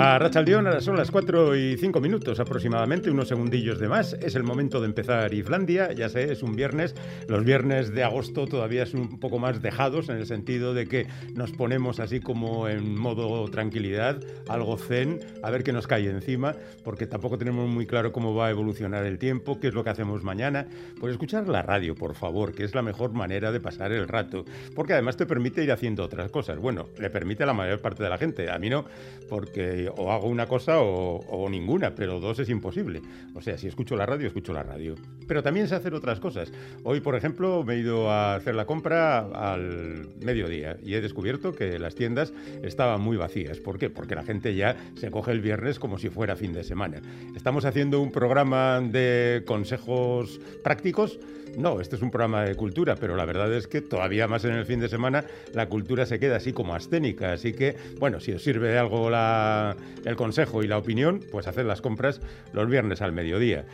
[0.00, 4.12] A Rachaldeón ahora son las 4 y 5 minutos aproximadamente, unos segundillos de más.
[4.12, 6.94] Es el momento de empezar Islandia, ya sé, es un viernes.
[7.26, 11.08] Los viernes de agosto todavía son un poco más dejados en el sentido de que
[11.34, 16.54] nos ponemos así como en modo tranquilidad, algo zen, a ver qué nos cae encima,
[16.84, 19.90] porque tampoco tenemos muy claro cómo va a evolucionar el tiempo, qué es lo que
[19.90, 20.68] hacemos mañana.
[21.00, 24.44] Pues escuchar la radio, por favor, que es la mejor manera de pasar el rato,
[24.76, 26.56] porque además te permite ir haciendo otras cosas.
[26.60, 28.84] Bueno, le permite a la mayor parte de la gente, a mí no,
[29.28, 33.00] porque o hago una cosa o, ninguna, pero dos es imposible.
[33.34, 34.94] O sea, si escucho la radio, escucho la radio.
[35.26, 36.52] Pero también sé hacer otras cosas.
[36.84, 41.54] Hoy, por ejemplo, me he ido a hacer la compra al mediodía y he descubierto
[41.54, 42.32] que las tiendas
[42.62, 43.58] estaban muy vacías.
[43.60, 43.90] ¿Por qué?
[43.90, 47.00] Porque la gente ya se coge el viernes como si fuera fin de semana.
[47.34, 51.18] Estamos haciendo un programa de consejos prácticos
[51.58, 54.52] no, este es un programa de cultura, pero la verdad es que todavía más en
[54.52, 57.32] el fin de semana la cultura se queda así como asténica.
[57.32, 61.66] Así que, bueno, si os sirve de algo el consejo y la opinión, pues hacer
[61.66, 62.20] las compras
[62.52, 63.64] los viernes al mediodía.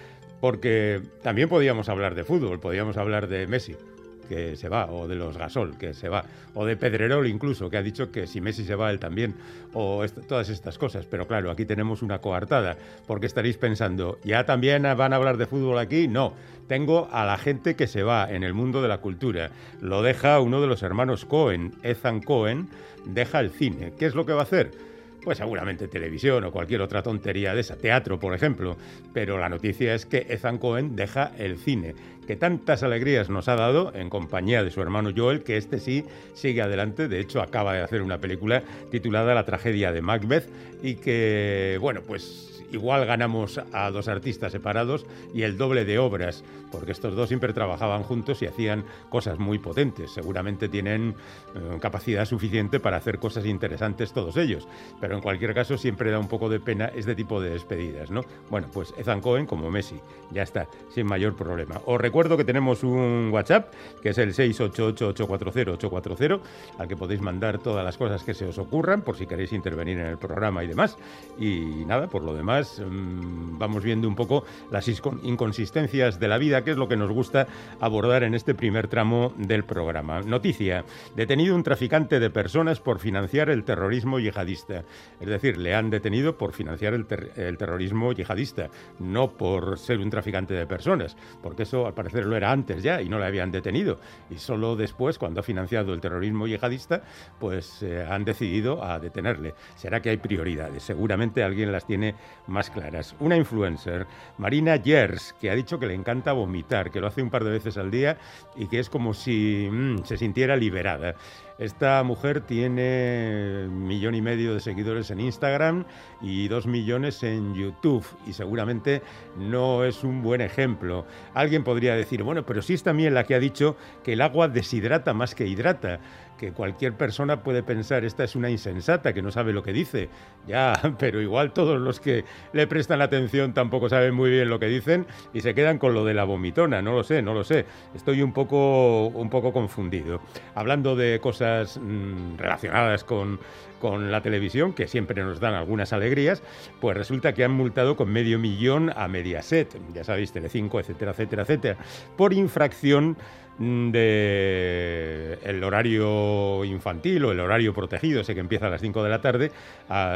[0.40, 3.76] Porque también podíamos hablar de fútbol, podíamos hablar de Messi
[4.24, 7.76] que se va, o de los Gasol, que se va, o de Pedrerol incluso, que
[7.76, 9.34] ha dicho que si Messi se va, él también,
[9.72, 11.06] o todas estas cosas.
[11.06, 15.46] Pero claro, aquí tenemos una coartada, porque estaréis pensando, ¿ya también van a hablar de
[15.46, 16.08] fútbol aquí?
[16.08, 16.34] No,
[16.68, 19.50] tengo a la gente que se va en el mundo de la cultura.
[19.80, 22.68] Lo deja uno de los hermanos Cohen, Ethan Cohen,
[23.04, 23.92] deja el cine.
[23.98, 24.93] ¿Qué es lo que va a hacer?
[25.24, 28.76] Pues seguramente televisión o cualquier otra tontería de esa, teatro por ejemplo,
[29.14, 31.94] pero la noticia es que Ethan Cohen deja el cine,
[32.26, 36.04] que tantas alegrías nos ha dado en compañía de su hermano Joel, que este sí
[36.34, 40.46] sigue adelante, de hecho acaba de hacer una película titulada La tragedia de Macbeth
[40.82, 46.44] y que, bueno, pues igual ganamos a dos artistas separados y el doble de obras,
[46.70, 50.10] porque estos dos siempre trabajaban juntos y hacían cosas muy potentes.
[50.10, 51.14] Seguramente tienen
[51.54, 54.66] eh, capacidad suficiente para hacer cosas interesantes todos ellos,
[55.00, 58.22] pero en cualquier caso siempre da un poco de pena este tipo de despedidas, ¿no?
[58.50, 60.00] Bueno, pues Ethan Cohen como Messi,
[60.30, 61.80] ya está, sin mayor problema.
[61.86, 63.72] Os recuerdo que tenemos un WhatsApp,
[64.02, 66.40] que es el 688-840-840,
[66.78, 69.98] al que podéis mandar todas las cosas que se os ocurran, por si queréis intervenir
[69.98, 70.96] en el programa y demás.
[71.38, 76.64] Y nada, por lo demás, Mm, vamos viendo un poco las inconsistencias de la vida,
[76.64, 77.46] que es lo que nos gusta
[77.80, 80.20] abordar en este primer tramo del programa.
[80.22, 84.84] Noticia, detenido un traficante de personas por financiar el terrorismo yihadista.
[85.20, 90.54] Es decir, le han detenido por financiar el, terrorismo yihadista, no por ser un traficante
[90.54, 93.98] de personas, porque eso al parecer lo era antes ya y no le habían detenido.
[94.30, 97.02] Y solo después, cuando ha financiado el terrorismo yihadista,
[97.38, 99.54] pues eh, han decidido a detenerle.
[99.76, 100.82] Será que hay prioridades.
[100.82, 102.14] Seguramente alguien las tiene
[102.54, 103.14] más claras.
[103.20, 104.06] Una influencer,
[104.38, 107.50] Marina Gers, que ha dicho que le encanta vomitar, que lo hace un par de
[107.50, 108.16] veces al día
[108.56, 111.16] y que es como si mm, se sintiera liberada.
[111.58, 115.84] Esta mujer tiene millón y medio de seguidores en Instagram
[116.20, 119.02] y dos millones en YouTube y seguramente
[119.36, 121.06] no es un buen ejemplo.
[121.32, 124.48] Alguien podría decir, bueno, pero sí es también la que ha dicho que el agua
[124.48, 126.00] deshidrata más que hidrata
[126.44, 130.10] que cualquier persona puede pensar esta es una insensata que no sabe lo que dice.
[130.46, 134.66] Ya, pero igual todos los que le prestan atención tampoco saben muy bien lo que
[134.66, 136.82] dicen y se quedan con lo de la vomitona.
[136.82, 137.64] No lo sé, no lo sé.
[137.94, 140.20] Estoy un poco, un poco confundido.
[140.54, 143.40] Hablando de cosas mm, relacionadas con,
[143.80, 146.42] con la televisión, que siempre nos dan algunas alegrías,
[146.80, 151.42] pues resulta que han multado con medio millón a Mediaset, ya sabéis, Telecinco, etcétera, etcétera,
[151.42, 151.76] etcétera,
[152.16, 153.16] por infracción
[153.58, 159.10] de el horario infantil o el horario protegido, ese que empieza a las 5 de
[159.10, 159.52] la tarde,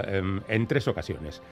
[0.06, 1.43] em, en tres ocasiones.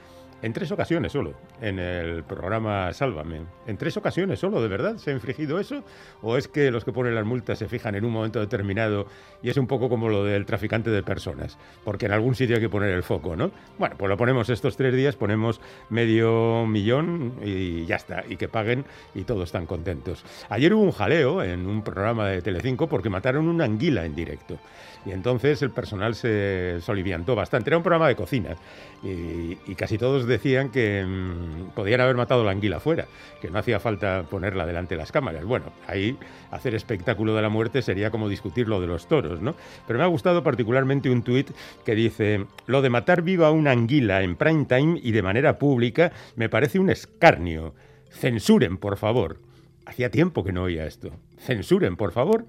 [0.43, 3.41] En tres ocasiones solo, en el programa Sálvame.
[3.65, 4.97] En tres ocasiones solo, ¿de verdad?
[4.97, 5.83] ¿Se ha infringido eso?
[6.21, 9.07] ¿O es que los que ponen las multas se fijan en un momento determinado
[9.41, 11.57] y es un poco como lo del traficante de personas?
[11.83, 13.49] Porque en algún sitio hay que poner el foco, ¿no?
[13.79, 15.59] Bueno, pues lo ponemos estos tres días, ponemos
[15.89, 20.23] medio millón y ya está, y que paguen y todos están contentos.
[20.49, 24.59] Ayer hubo un jaleo en un programa de Telecinco porque mataron una anguila en directo.
[25.05, 27.69] Y entonces el personal se soliviantó bastante.
[27.69, 28.55] Era un programa de cocina
[29.03, 33.05] y, casi todos decían que mm, podían haber matado la anguila fuera,
[33.41, 35.45] que no hacía falta ponerla delante de las cámaras.
[35.45, 36.17] Bueno, ahí
[36.51, 39.55] hacer espectáculo de la muerte sería como discutir lo de los toros, ¿no?
[39.85, 41.51] Pero me ha gustado particularmente un tuit
[41.85, 46.11] que dice, lo de matar viva una anguila en prime time y de manera pública
[46.35, 47.73] me parece un escarnio.
[48.09, 49.39] Censuren, por favor.
[49.85, 51.11] Hacía tiempo que no oía esto.
[51.37, 52.45] Censuren, por favor.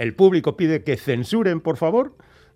[0.00, 2.14] El público pide que censuren, por favor.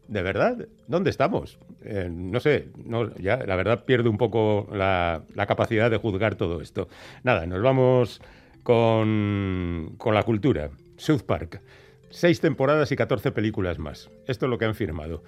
[0.08, 0.67] ¿De verdad?
[0.88, 1.58] ¿Dónde estamos?
[1.82, 6.62] Eh, no sé, no, ya la verdad pierdo un poco la, capacidad de juzgar todo
[6.62, 6.88] esto.
[7.23, 8.23] Nada, nos vamos
[8.62, 10.70] con, con la cultura.
[10.96, 11.61] South Park.
[12.08, 14.08] Seis temporadas y 14 películas más.
[14.26, 15.23] Esto es lo que han firmado.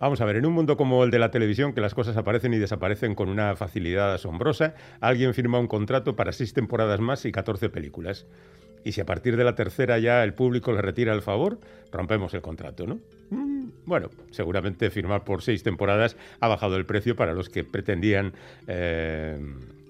[0.00, 2.54] Vamos a ver, en un mundo como el de la televisión, que las cosas aparecen
[2.54, 7.30] y desaparecen con una facilidad asombrosa, alguien firma un contrato para seis temporadas más y
[7.30, 8.24] 14 películas.
[8.84, 11.58] Y si a partir de la tercera ya el público le retira el favor,
[11.90, 13.00] rompemos el contrato, ¿no?
[13.30, 18.32] Mm, bueno, seguramente firmar por seis temporadas ha bajado el precio para los que pretendían
[18.66, 19.38] eh,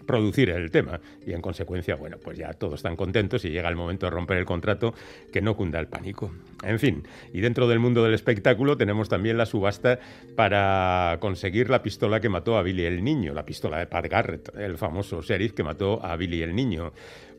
[0.07, 1.01] producir el tema.
[1.27, 4.37] Y en consecuencia, bueno, pues ya todos están contentos y llega el momento de romper
[4.39, 4.95] el contrato,
[5.33, 6.31] que no cunda el pánico.
[6.63, 7.03] En fin,
[7.33, 9.99] y dentro del mundo del espectáculo tenemos también la subasta
[10.37, 14.55] para conseguir la pistola que mató a Billy el Niño, la pistola de Pat Garrett,
[14.57, 16.93] el famoso sheriff que mató a Billy el Niño.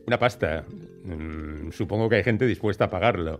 [0.05, 0.65] Una pasta.
[1.03, 3.39] Mm, supongo que hay gente dispuesta a pagarlo.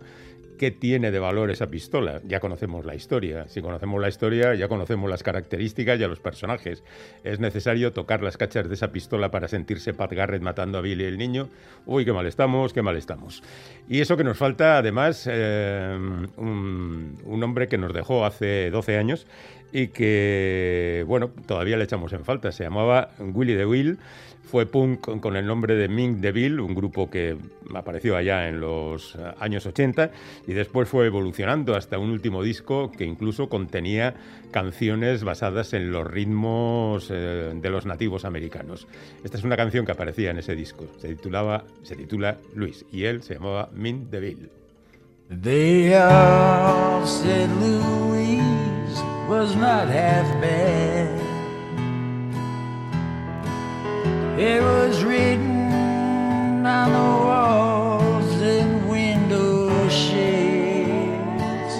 [0.58, 2.20] ¿Qué tiene de valor esa pistola?
[2.24, 3.48] Ya conocemos la historia.
[3.48, 6.84] Si conocemos la historia, ya conocemos las características y a los personajes.
[7.24, 11.04] ¿Es necesario tocar las cachas de esa pistola para sentirse Pat Garrett matando a Billy
[11.04, 11.48] el niño?
[11.86, 13.42] Uy, qué mal estamos, qué mal estamos.
[13.88, 15.98] Y eso que nos falta, además, eh,
[16.36, 19.26] un, hombre que nos dejó hace 12 años
[19.72, 22.52] y que, bueno, todavía le echamos en falta.
[22.52, 23.98] Se llamaba Willy DeWill
[24.44, 27.36] fue punk con el nombre de Mink DeVille, un grupo que
[27.74, 30.10] apareció allá en los eh, años 80
[30.46, 34.14] y después fue evolucionando hasta un último disco que incluso contenía
[34.50, 38.86] canciones basadas en los ritmos eh, de los nativos americanos.
[39.24, 40.86] Esta es una canción que aparecía en ese disco.
[40.98, 44.50] Se titulaba, se titula Luis y él se llamaba Mink DeVille.
[54.36, 61.74] It was written on the walls and window shades,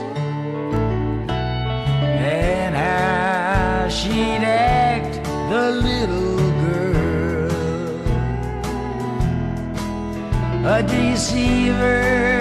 [1.29, 5.15] and how she'd act
[5.51, 7.51] the little girl,
[10.65, 12.34] a deceiver.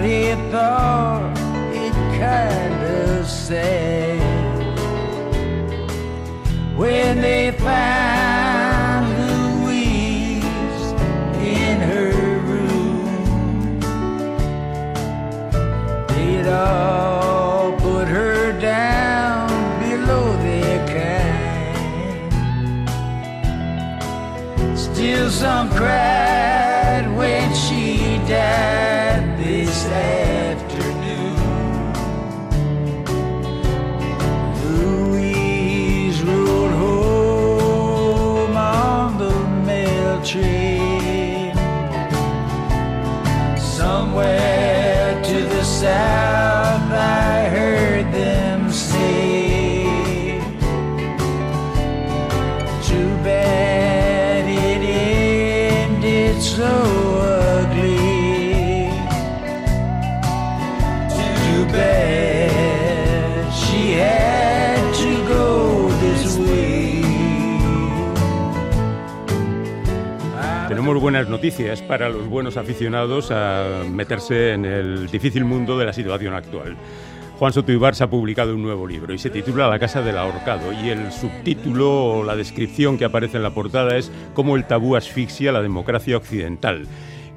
[0.00, 1.36] Everybody thought
[1.74, 4.20] it kind of sad
[6.76, 9.08] when they found
[9.64, 10.92] Louise
[11.42, 12.12] in her
[12.46, 13.80] room.
[16.08, 19.48] They'd all put her down
[19.80, 22.38] below their kind.
[24.78, 26.17] Still some cried
[71.08, 76.34] buenas noticias para los buenos aficionados a meterse en el difícil mundo de la situación
[76.34, 76.76] actual.
[77.38, 80.70] Juan Soto Ibarz ha publicado un nuevo libro y se titula La Casa del Ahorcado
[80.70, 84.96] y el subtítulo o la descripción que aparece en la portada es Cómo el tabú
[84.96, 86.86] asfixia la democracia occidental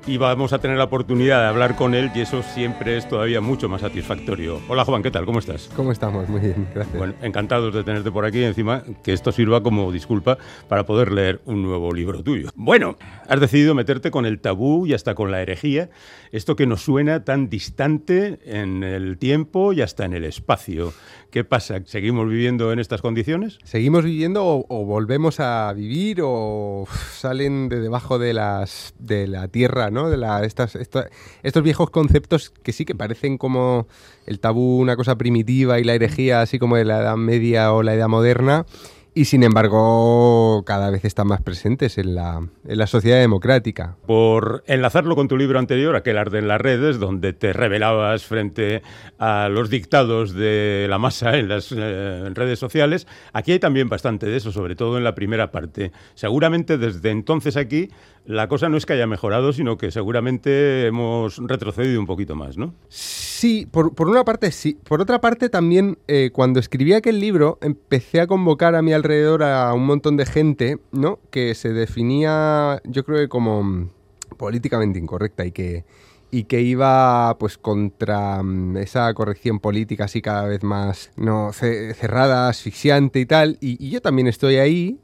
[0.08, 3.40] y vamos a tener la oportunidad de hablar con él y eso siempre es todavía
[3.40, 4.60] mucho más satisfactorio.
[4.68, 5.26] Hola Juan, ¿qué tal?
[5.26, 5.70] ¿Cómo estás?
[5.76, 6.28] ¿Cómo estamos?
[6.28, 6.98] Muy bien, gracias.
[6.98, 11.42] Bueno, encantados de tenerte por aquí encima que esto sirva como disculpa para poder leer
[11.46, 12.50] un nuevo libro tuyo.
[12.56, 15.90] Bueno, has decidido meterte con el tabú y hasta con la herejía,
[16.32, 20.94] esto que nos suena tan distante en el tiempo y hasta en el espacio.
[21.30, 21.80] ¿Qué pasa?
[21.86, 23.58] ¿Seguimos viviendo en estas condiciones?
[23.64, 29.48] ¿Seguimos viviendo o, o volvemos a vivir o salen de debajo de, las, de la
[29.48, 30.10] tierra, ¿no?
[30.10, 31.08] De la, estas, esta-
[31.44, 33.88] estos viejos conceptos que sí que parecen como
[34.26, 37.84] el tabú, una cosa primitiva y la herejía así como de la Edad Media o
[37.84, 38.66] la Edad Moderna.
[39.14, 43.98] Y sin embargo, cada vez están más presentes en la, en la sociedad democrática.
[44.08, 48.82] Por enlazarlo con tu libro anterior, aquel Arde en las redes, donde te rebelabas frente
[49.20, 54.28] a los dictados de la masa en las eh, redes sociales, aquí hay también bastante
[54.28, 55.92] de eso, sobre todo en la primera parte.
[56.16, 57.90] Seguramente desde entonces aquí
[58.26, 62.58] la cosa no es que haya mejorado, sino que seguramente hemos retrocedido un poquito más,
[62.58, 62.74] ¿no?
[62.90, 64.78] Sí, por, por una parte sí.
[64.84, 69.44] Por otra parte también, eh, cuando escribí aquel libro, empecé a convocar a mi alrededor
[69.44, 71.20] a un montón de gente, ¿no?
[71.32, 73.90] Que se definía, yo creo que como mm,
[74.38, 75.86] políticamente incorrecta y que,
[76.30, 81.94] y que iba pues contra mm, esa corrección política así cada vez más no ce-
[81.96, 83.58] cerrada, asfixiante y tal.
[83.60, 85.00] Y yo también estoy ahí,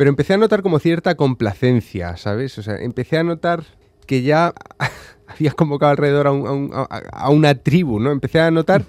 [0.00, 2.56] pero empecé a notar como cierta complacencia, ¿sabes?
[2.56, 3.64] O sea, empecé a notar
[4.06, 4.54] que ya
[5.26, 8.10] había convocado alrededor a una tribu, ¿no?
[8.10, 8.86] Empecé a notar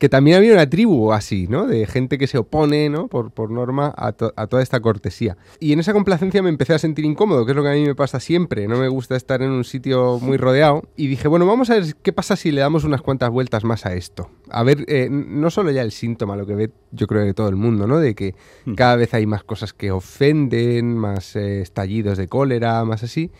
[0.00, 1.66] que también había una tribu así, ¿no?
[1.66, 3.06] De gente que se opone, ¿no?
[3.06, 5.36] Por, por norma a, to- a toda esta cortesía.
[5.60, 7.84] Y en esa complacencia me empecé a sentir incómodo, que es lo que a mí
[7.84, 8.66] me pasa siempre.
[8.66, 10.82] No me gusta estar en un sitio muy rodeado.
[10.96, 13.84] Y dije, bueno, vamos a ver qué pasa si le damos unas cuantas vueltas más
[13.84, 14.30] a esto.
[14.48, 17.50] A ver, eh, no solo ya el síntoma, lo que ve yo creo que todo
[17.50, 17.98] el mundo, ¿no?
[17.98, 18.34] De que
[18.76, 23.30] cada vez hay más cosas que ofenden, más eh, estallidos de cólera, más así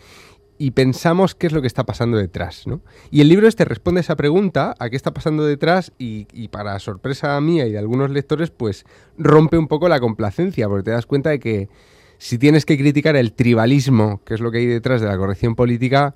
[0.61, 2.81] y pensamos qué es lo que está pasando detrás, ¿no?
[3.09, 6.49] Y el libro este responde a esa pregunta, a qué está pasando detrás, y, y
[6.49, 8.85] para sorpresa mía y de algunos lectores, pues
[9.17, 11.67] rompe un poco la complacencia, porque te das cuenta de que
[12.19, 15.55] si tienes que criticar el tribalismo, que es lo que hay detrás de la corrección
[15.55, 16.13] política,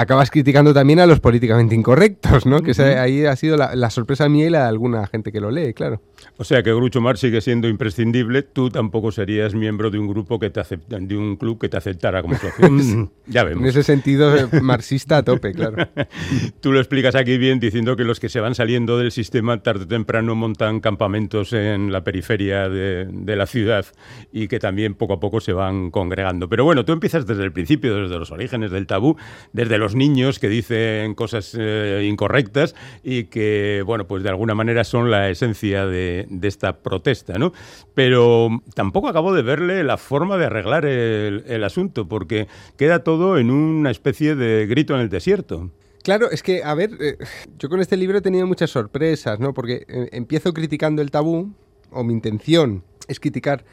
[0.00, 2.60] acabas criticando también a los políticamente incorrectos, ¿no?
[2.62, 5.40] Que esa- ahí ha sido la, la sorpresa mía y la de alguna gente que
[5.40, 6.00] lo lee, claro.
[6.36, 8.42] O sea que Groucho Marx sigue siendo imprescindible.
[8.42, 11.76] Tú tampoco serías miembro de un grupo que te acepta, de un club que te
[11.76, 13.12] aceptara como socio.
[13.26, 13.68] Ya En vemos.
[13.68, 15.86] ese sentido, eh, marxista a tope, claro.
[16.60, 19.84] Tú lo explicas aquí bien diciendo que los que se van saliendo del sistema tarde
[19.84, 23.84] o temprano montan campamentos en la periferia de, de la ciudad
[24.32, 26.48] y que también poco a poco se van congregando.
[26.48, 29.16] Pero bueno, tú empiezas desde el principio, desde los orígenes del tabú,
[29.52, 34.84] desde los niños que dicen cosas eh, incorrectas y que, bueno, pues de alguna manera
[34.84, 37.52] son la esencia de, esta protesta, ¿no?
[37.94, 43.38] Pero tampoco acabo de verle la forma de arreglar el, el asunto, porque queda todo
[43.38, 45.70] en una especie de grito en el desierto.
[46.02, 47.18] Claro, es que, a ver, eh,
[47.58, 49.52] yo con este libro he tenido muchas sorpresas, ¿no?
[49.52, 51.52] Porque eh, empiezo criticando el tabú,
[51.90, 53.64] o mi intención es criticar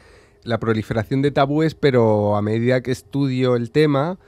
[0.42, 4.18] la proliferación de tabúes, pero a medida que estudio el tema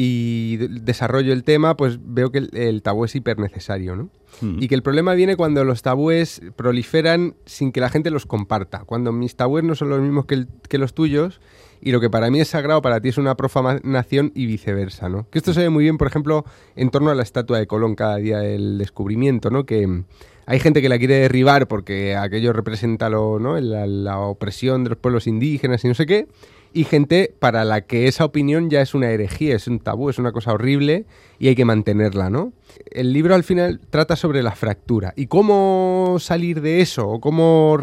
[0.00, 4.10] y de- desarrollo el tema, pues veo que el, el tabú es hipernecesario, ¿no?
[4.40, 4.62] Mm.
[4.62, 8.84] Y que el problema viene cuando los tabúes proliferan sin que la gente los comparta.
[8.84, 11.40] Cuando mis tabúes no son los mismos que, el- que los tuyos
[11.80, 15.26] y lo que para mí es sagrado para ti es una profanación y viceversa, ¿no?
[15.30, 16.44] Que esto se ve muy bien, por ejemplo,
[16.76, 19.64] en torno a la estatua de Colón cada día del descubrimiento, ¿no?
[19.66, 20.04] Que
[20.46, 23.58] hay gente que la quiere derribar porque aquello representa lo, ¿no?
[23.60, 26.26] la, la opresión de los pueblos indígenas y no sé qué.
[26.72, 30.18] Y gente para la que esa opinión ya es una herejía, es un tabú, es
[30.18, 31.06] una cosa horrible
[31.38, 32.52] y hay que mantenerla, ¿no?
[32.90, 37.78] El libro al final trata sobre la fractura y cómo salir de eso o cómo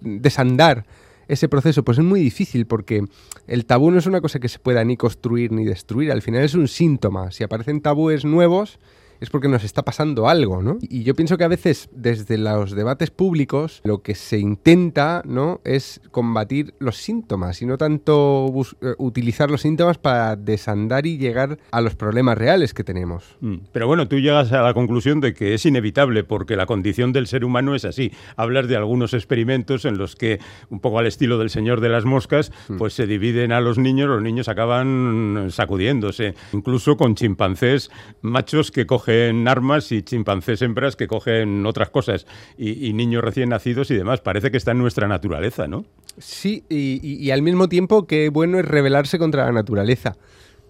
[0.00, 0.86] desandar
[1.28, 3.04] ese proceso, pues es muy difícil porque
[3.46, 6.44] el tabú no es una cosa que se pueda ni construir ni destruir, al final
[6.44, 7.30] es un síntoma.
[7.32, 8.78] Si aparecen tabúes nuevos
[9.20, 10.78] es porque nos está pasando algo, ¿no?
[10.80, 15.60] Y yo pienso que a veces desde los debates públicos lo que se intenta, ¿no?
[15.64, 21.58] Es combatir los síntomas y no tanto eh, utilizar los síntomas para desandar y llegar
[21.70, 23.36] a los problemas reales que tenemos.
[23.40, 23.56] Mm.
[23.72, 27.26] Pero bueno, tú llegas a la conclusión de que es inevitable porque la condición del
[27.26, 28.12] ser humano es así.
[28.36, 32.04] Hablas de algunos experimentos en los que, un poco al estilo del señor de las
[32.04, 37.90] moscas, pues se dividen a los niños, los niños acaban sacudiéndose, incluso con chimpancés
[38.22, 39.05] machos que cogen
[39.46, 42.26] armas y chimpancés hembras que cogen otras cosas
[42.58, 44.20] y, niños recién nacidos y demás.
[44.20, 45.84] Parece que está en nuestra naturaleza, ¿no?
[46.18, 50.16] Sí, y, y- y al mismo tiempo qué bueno es rebelarse contra la naturaleza.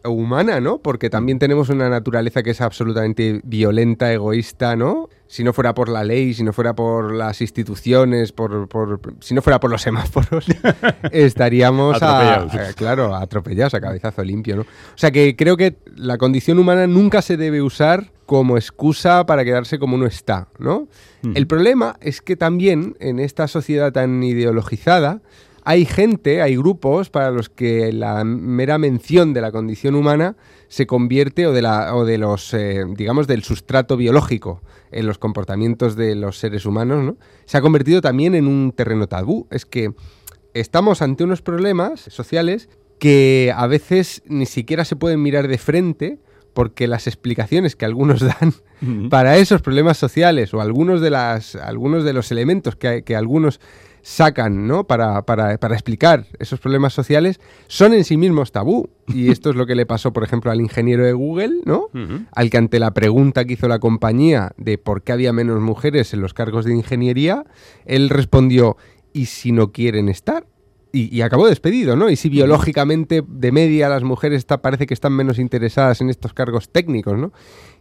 [0.08, 0.78] Humana, ¿no?
[0.78, 5.08] Porque también tenemos una naturaleza que es absolutamente violenta, egoísta, ¿no?
[5.28, 9.34] Si no fuera por la ley, si no fuera por las instituciones, por, por- si
[9.34, 10.46] no fuera por los semáforos,
[11.12, 12.54] estaríamos Atropellados.
[12.54, 14.62] a- claro, atropellados a cabezazo limpio, ¿no?
[14.62, 19.44] O sea que creo que la condición humana nunca se debe usar como excusa para
[19.44, 20.88] quedarse como uno está, ¿no?
[21.34, 25.20] El problema es que también en esta sociedad tan ideologizada
[25.68, 30.36] hay gente, hay grupos para los que la mera mención de la condición humana
[30.68, 35.18] se convierte o de la o de los eh, digamos del sustrato biológico en los
[35.18, 37.16] comportamientos de los seres humanos, ¿no?
[37.46, 39.48] Se ha convertido también en un terreno tabú.
[39.50, 39.92] Es que
[40.54, 42.68] estamos ante unos problemas sociales
[43.00, 46.20] que a veces ni siquiera se pueden mirar de frente
[46.54, 48.54] porque las explicaciones que algunos dan
[49.10, 53.60] para esos problemas sociales o algunos de, las, algunos de los elementos que, que algunos
[54.08, 54.86] sacan ¿no?
[54.86, 58.88] para, para- para explicar esos problemas sociales son en sí mismos tabú.
[59.08, 61.88] Y esto es lo que le pasó, por ejemplo, al ingeniero de Google, ¿no?
[62.32, 66.14] Al que ante la pregunta que hizo la compañía de por qué había menos mujeres
[66.14, 67.44] en los cargos de ingeniería,
[67.84, 68.76] él respondió,
[69.12, 70.46] ¿y si no quieren estar?
[70.92, 72.08] Y, y acabó despedido, ¿no?
[72.08, 76.32] Y si biológicamente de media las mujeres está- parece que están menos interesadas en estos
[76.32, 77.32] cargos técnicos, ¿no?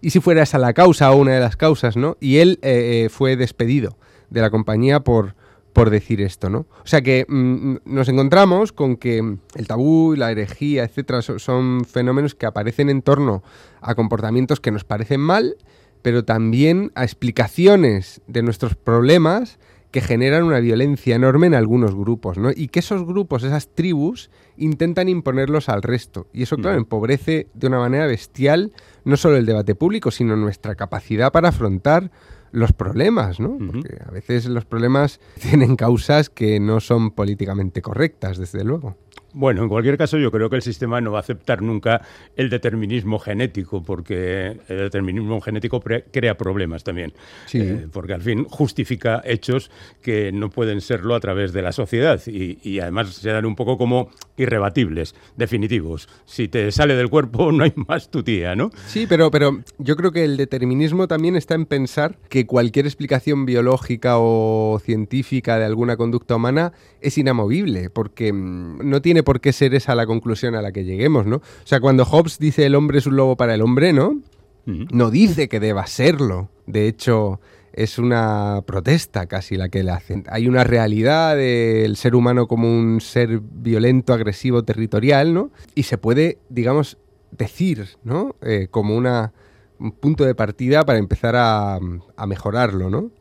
[0.01, 2.17] Y si fuera esa la causa o una de las causas, ¿no?
[2.19, 3.95] Y él eh, eh, fue despedido
[4.31, 5.35] de la compañía por,
[5.75, 6.59] por decir esto, ¿no?
[6.83, 9.17] O sea que mm, nos encontramos con que
[9.55, 13.43] el tabú y la herejía, etcétera, so- son fenómenos que aparecen en torno
[13.81, 15.57] a comportamientos que nos parecen mal,
[16.01, 19.59] pero también a explicaciones de nuestros problemas
[19.91, 22.51] que generan una violencia enorme en algunos grupos, ¿no?
[22.55, 26.27] Y que esos grupos, esas tribus, intentan imponerlos al resto.
[26.33, 26.81] Y eso, claro, Mm.
[26.81, 28.71] empobrece de una manera bestial
[29.03, 32.11] no solo el debate público, sino nuestra capacidad para afrontar
[32.55, 33.57] los problemas, ¿no?
[33.57, 38.97] Porque a veces los problemas tienen causas que no son políticamente correctas, desde luego.
[39.33, 42.01] Bueno, en cualquier caso, yo creo que el sistema no va a aceptar nunca
[42.37, 47.11] el determinismo genético, porque el determinismo genético crea problemas también.
[47.45, 47.59] Sí.
[47.59, 49.71] Eh, porque al fin justifica hechos
[50.01, 53.57] que no pueden serlo a través de la sociedad y, y además se dan un
[53.57, 56.07] poco como irrebatibles, definitivos.
[56.25, 58.71] Si te sale del cuerpo, no hay más tu tía, ¿no?
[58.87, 63.45] Sí, pero, pero yo creo que el determinismo también está en pensar que cualquier explicación
[63.45, 69.53] biológica o científica de alguna conducta humana es inamovible, porque mm, no tiene por qué
[69.53, 71.37] ser esa la conclusión a la que lleguemos, ¿no?
[71.37, 74.21] O sea, cuando Hobbes dice el hombre es un lobo para el hombre, ¿no?
[74.65, 76.49] No dice que deba serlo.
[76.65, 77.39] De hecho,
[77.75, 80.23] es una protesta casi la que le hacen.
[80.29, 85.51] Hay una realidad del ser humano como un ser violento, agresivo, territorial, ¿no?
[85.75, 86.97] Y se puede, digamos,
[87.31, 88.35] decir, ¿no?
[88.41, 89.33] Eh, como una,
[89.77, 93.11] un punto de partida para empezar a, a mejorarlo, ¿no?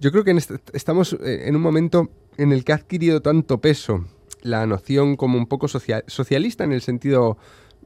[0.00, 0.40] Yo creo que en
[0.74, 4.04] estamos eh, en un momento en el que ha adquirido tanto peso
[4.42, 7.38] la noción como un poco social- socialista en el sentido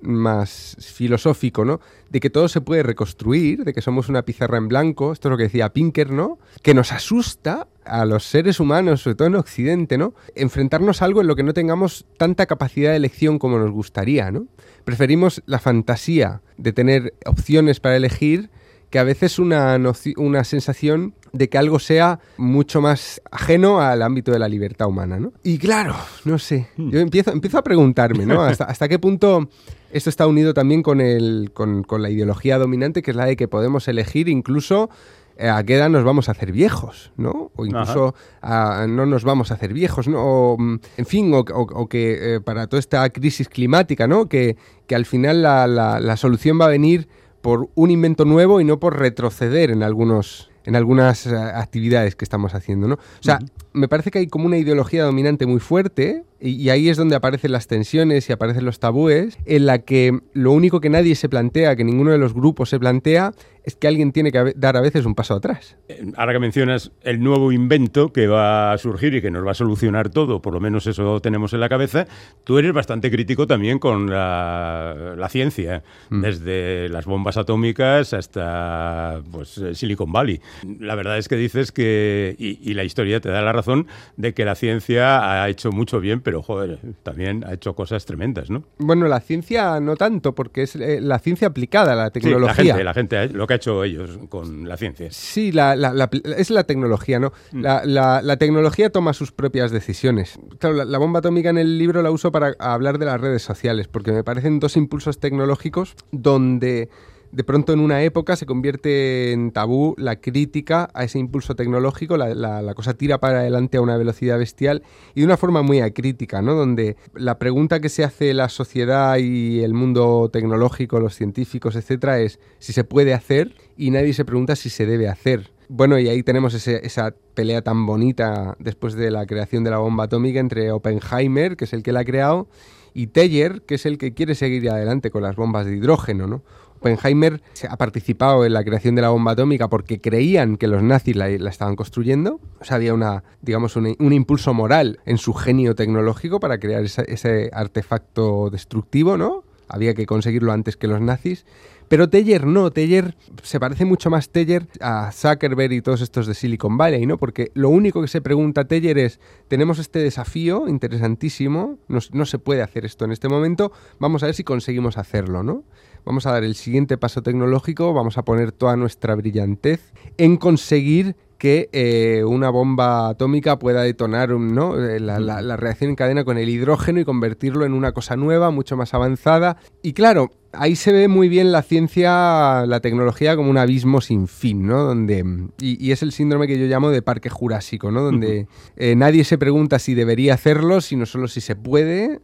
[0.03, 1.81] más filosófico, ¿no?
[2.11, 5.31] De que todo se puede reconstruir, de que somos una pizarra en blanco, esto es
[5.31, 6.39] lo que decía Pinker, ¿no?
[6.63, 10.15] Que nos asusta a los seres humanos, sobre todo en Occidente, ¿no?
[10.35, 14.31] Enfrentarnos a algo en lo que no tengamos tanta capacidad de elección como nos gustaría,
[14.31, 14.47] ¿no?
[14.85, 18.51] Preferimos la fantasía de tener opciones para elegir
[18.91, 19.79] que a veces una,
[20.17, 25.19] una sensación de que algo sea mucho más ajeno al ámbito de la libertad humana,
[25.19, 25.33] ¿no?
[25.43, 28.41] Y claro, no sé, yo empiezo, empiezo a preguntarme, ¿no?
[28.43, 29.49] ¿Hasta, hasta qué punto
[29.93, 33.37] esto está unido también con, el, con, con la ideología dominante, que es la de
[33.37, 34.91] que podemos elegir incluso
[35.39, 37.53] eh, a qué edad nos vamos a hacer viejos, ¿no?
[37.57, 40.19] O incluso a- no nos vamos a hacer viejos, ¿no?
[40.21, 41.45] O, mm, en fin, o, o-
[41.83, 44.29] o que eh, para toda esta crisis climática, ¿no?
[44.29, 44.57] Que,
[44.89, 47.09] que al final la, la- la solución va a venir
[47.41, 52.25] por un invento nuevo y no por retroceder en algunos en algunas eh, actividades que
[52.25, 52.95] estamos haciendo, ¿no?
[52.95, 53.39] O sea,
[53.73, 57.17] me parece que hay como una ideología dominante muy fuerte y, y ahí es donde
[57.17, 61.29] aparecen las tensiones y aparecen los tabúes, en la que lo único que nadie se
[61.29, 63.33] plantea, que ninguno de los grupos se plantea,
[63.69, 65.77] es que alguien tiene que dar a veces un paso atrás.
[66.17, 69.55] Ahora que mencionas el nuevo invento que va a surgir y que nos va a
[69.55, 72.07] solucionar todo, por lo menos eso tenemos en la cabeza,
[72.45, 79.59] tú eres bastante crítico también con la, la ciencia, desde las bombas atómicas hasta pues,
[79.59, 80.41] eh, Silicon Valley.
[80.81, 83.68] La verdad es que dices que, y, y la historia te da la razón,
[84.17, 88.51] de que la ciencia ha hecho mucho bien, pero joder, también ha hecho cosas tremendas,
[88.51, 88.65] ¿no?
[88.79, 92.65] Bueno, la ciencia no tanto, porque es eh, la ciencia aplicada a la Sí, tecnología.
[92.65, 95.09] la gente, la gente, ha- lo que ha hecho ellos con la ciencia.
[95.11, 97.33] Sí, la, la- la- es la tecnología, ¿no?
[97.53, 97.63] Mm.
[97.63, 100.39] La, tecnología toma sus propias decisiones.
[100.59, 103.43] Claro, la, la bomba atómica en el libro la uso para hablar de las redes
[103.43, 106.89] sociales, porque me parecen dos impulsos tecnológicos donde
[107.33, 112.17] de pronto en una época se convierte en tabú la crítica a ese impulso tecnológico,
[112.17, 114.83] la, cosa tira para adelante a una velocidad bestial
[115.15, 116.55] y de una forma muy acrítica, ¿no?
[116.55, 122.21] Donde la pregunta que se hace la sociedad y el mundo tecnológico, los científicos, etcétera,
[122.21, 125.51] es si se puede hacer y nadie se pregunta si se debe hacer.
[125.71, 130.05] Bueno, y ahí tenemos esa pelea tan bonita después de la creación de la bomba
[130.05, 132.49] atómica entre Oppenheimer, que es el que la ha creado,
[132.95, 136.43] y Teller, que es el que quiere seguir adelante con las bombas de hidrógeno, ¿no?
[136.79, 141.17] Oppenheimer ha participado en la creación de la bomba atómica porque creían que los nazis
[141.17, 142.41] la, estaban construyendo.
[142.61, 147.51] O sea, había una, digamos, un, impulso moral en su genio tecnológico para crear ese
[147.53, 149.45] artefacto destructivo, ¿no?
[149.69, 151.45] Había que conseguirlo antes que los nazis.
[151.89, 156.35] Pero Teller no, Teller se parece mucho más Teller a Zuckerberg y todos estos de
[156.35, 157.17] Silicon Valley, ¿no?
[157.19, 162.63] Porque lo único que se pregunta Teller es, tenemos este desafío interesantísimo, no, se puede
[162.63, 165.65] hacer esto en este momento, vamos a ver si conseguimos hacerlo, ¿no?
[166.05, 171.17] Vamos a dar el siguiente paso tecnológico, vamos a poner toda nuestra brillantez en conseguir
[171.39, 174.77] que eh, una bomba atómica pueda detonar un- ¿no?
[174.77, 178.17] Eh, la, la- la reacción en cadena con el hidrógeno y convertirlo en una cosa
[178.17, 179.57] nueva, mucho más avanzada.
[179.83, 184.27] Y claro, ahí se ve muy bien la ciencia, la tecnología como un abismo sin
[184.27, 184.83] fin, ¿no?
[184.83, 185.25] Donde,
[185.61, 188.03] y, y es el síndrome que yo llamo de parque jurásico, ¿no?
[188.03, 188.47] Donde
[188.77, 192.21] eh, nadie se pregunta si debería hacerlo, sino solo si se puede.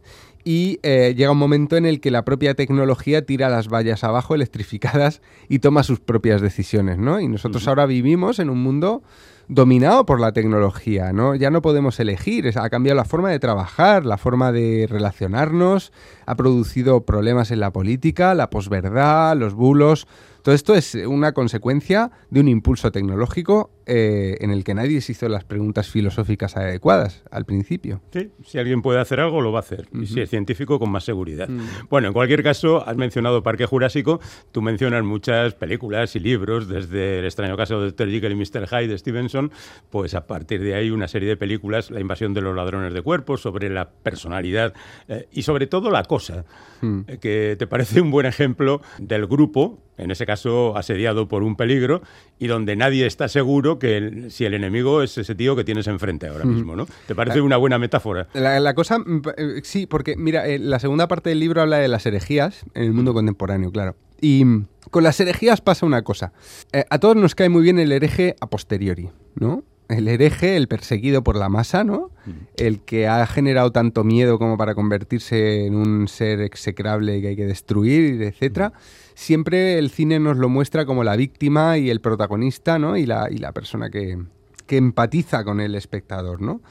[0.47, 4.35] Y eh, llega un momento en el que la propia tecnología tira las vallas abajo
[4.35, 7.19] electrificadas y toma sus propias decisiones, ¿no?
[7.19, 9.01] Y nosotros ahora vivimos en un mundo
[9.47, 11.33] dominado por la tecnología, ¿no?
[11.33, 15.91] Ya no podemos elegir, ha cambiado la forma de trabajar, la forma de relacionarnos,
[16.27, 20.07] ha producido problemas en la política, la posverdad, los bulos.
[20.45, 25.13] Todo esto es una consecuencia de un impulso tecnológico eh, en el que nadie se
[25.13, 28.03] hizo las preguntas filosóficas adecuadas al principio.
[28.13, 29.87] Sí, si alguien puede hacer algo, lo va a hacer.
[29.91, 31.49] Y si es científico, con más seguridad.
[31.89, 34.19] Bueno, en cualquier caso, has mencionado Parque Jurásico.
[34.51, 38.11] Tú mencionas muchas películas y libros, desde El extraño caso de Dr.
[38.11, 38.67] Jekyll y Mr.
[38.67, 39.51] Hyde de Stevenson,
[39.89, 43.01] pues a partir de ahí una serie de películas, La invasión de los ladrones de
[43.01, 44.75] cuerpos, sobre la personalidad
[45.07, 46.45] eh, y sobre todo la cosa,
[46.83, 51.55] eh, que te parece un buen ejemplo del grupo, en ese caso asediado por un
[51.55, 52.01] peligro,
[52.39, 55.87] y donde nadie está seguro que el- si el enemigo es ese tío que tienes
[55.87, 56.85] enfrente ahora mismo, ¿no?
[57.07, 58.27] ¿Te parece una buena metáfora?
[58.33, 61.77] La, la cosa, mm, eh, sí, porque mira, eh, la segunda parte del libro habla
[61.77, 63.95] de las herejías en el mundo contemporáneo, claro.
[64.21, 66.31] Y mm, con las herejías pasa una cosa.
[66.73, 69.63] Eh, a todos nos cae muy bien el hereje a posteriori, ¿no?
[69.87, 72.11] El hereje, el perseguido por la masa, ¿no?
[72.57, 77.35] El que ha generado tanto miedo como para convertirse en un ser execrable que hay
[77.35, 78.73] que destruir, etcétera.
[79.13, 82.97] Siempre el cine nos lo muestra como la víctima y el protagonista, ¿no?
[82.97, 84.17] Y la, y la persona que,
[84.65, 86.61] que empatiza con el espectador, ¿no?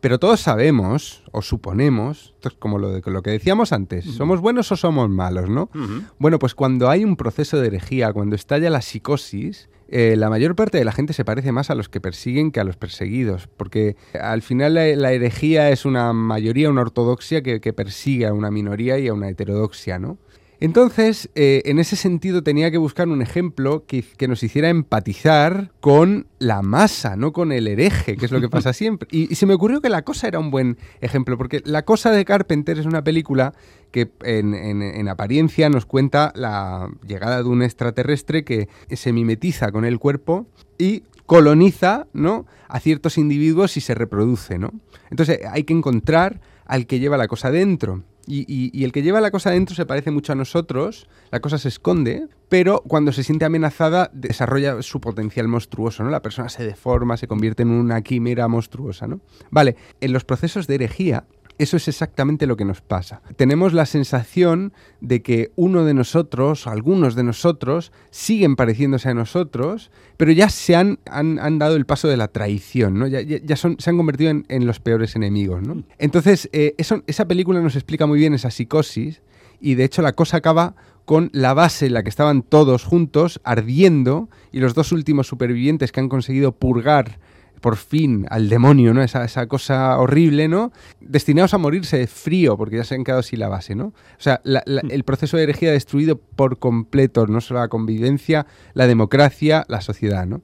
[0.00, 4.40] Pero todos sabemos, o suponemos, esto es como lo, de, lo que decíamos antes, ¿somos
[4.42, 5.70] buenos o somos malos, no?
[6.18, 10.54] Bueno, pues cuando hay un proceso de herejía, cuando estalla la psicosis, eh, la mayor
[10.56, 13.48] parte de la gente se parece más a los que persiguen que a los perseguidos,
[13.56, 18.98] porque al final la, herejía es una mayoría, una ortodoxia que persigue a una minoría
[18.98, 20.18] y a una heterodoxia, ¿no?
[20.64, 25.70] Entonces, eh, en ese sentido tenía que buscar un ejemplo que, que nos hiciera empatizar
[25.80, 29.06] con la masa, no con el hereje, que es lo que pasa siempre.
[29.10, 32.10] Y, y se me ocurrió que La Cosa era un buen ejemplo, porque La Cosa
[32.12, 33.52] de Carpenter es una película
[33.90, 39.70] que en, en- en apariencia nos cuenta la llegada de un extraterrestre que se mimetiza
[39.70, 40.46] con el cuerpo
[40.78, 42.46] y coloniza ¿no?
[42.68, 44.58] a ciertos individuos y se reproduce.
[44.58, 44.70] ¿no?
[45.10, 48.02] Entonces hay que encontrar al que lleva la cosa dentro.
[48.26, 51.68] Y, el que lleva la cosa dentro se parece mucho a nosotros, la cosa se
[51.68, 56.10] esconde, pero cuando se siente amenazada desarrolla su potencial monstruoso, ¿no?
[56.10, 59.20] La persona se deforma, se convierte en una quimera monstruosa, ¿no?
[59.50, 61.24] Vale, en los procesos de herejía,
[61.58, 63.22] eso es exactamente lo que nos pasa.
[63.36, 69.90] Tenemos la sensación de que uno de nosotros, algunos de nosotros, siguen pareciéndose a nosotros,
[70.16, 73.06] pero ya se han, han, han dado el paso de la traición, ¿no?
[73.06, 75.82] Ya, ya- ya son, se han convertido en, en los peores enemigos, ¿no?
[75.98, 79.22] Entonces, eh, eso- esa película nos explica muy bien esa psicosis,
[79.60, 83.40] y de hecho la cosa acaba con la base en la que estaban todos juntos,
[83.44, 87.18] ardiendo, y los dos últimos supervivientes que han conseguido purgar
[87.64, 89.02] por fin al demonio, ¿no?
[89.02, 90.70] Esa, esa cosa horrible, ¿no?
[91.00, 93.86] Destinados a morirse de frío, porque ya se han quedado sin la base, ¿no?
[93.86, 97.68] O sea, la- la- el proceso de herejía ha destruido por completo no solo la
[97.68, 100.42] convivencia, la democracia, la sociedad, ¿no?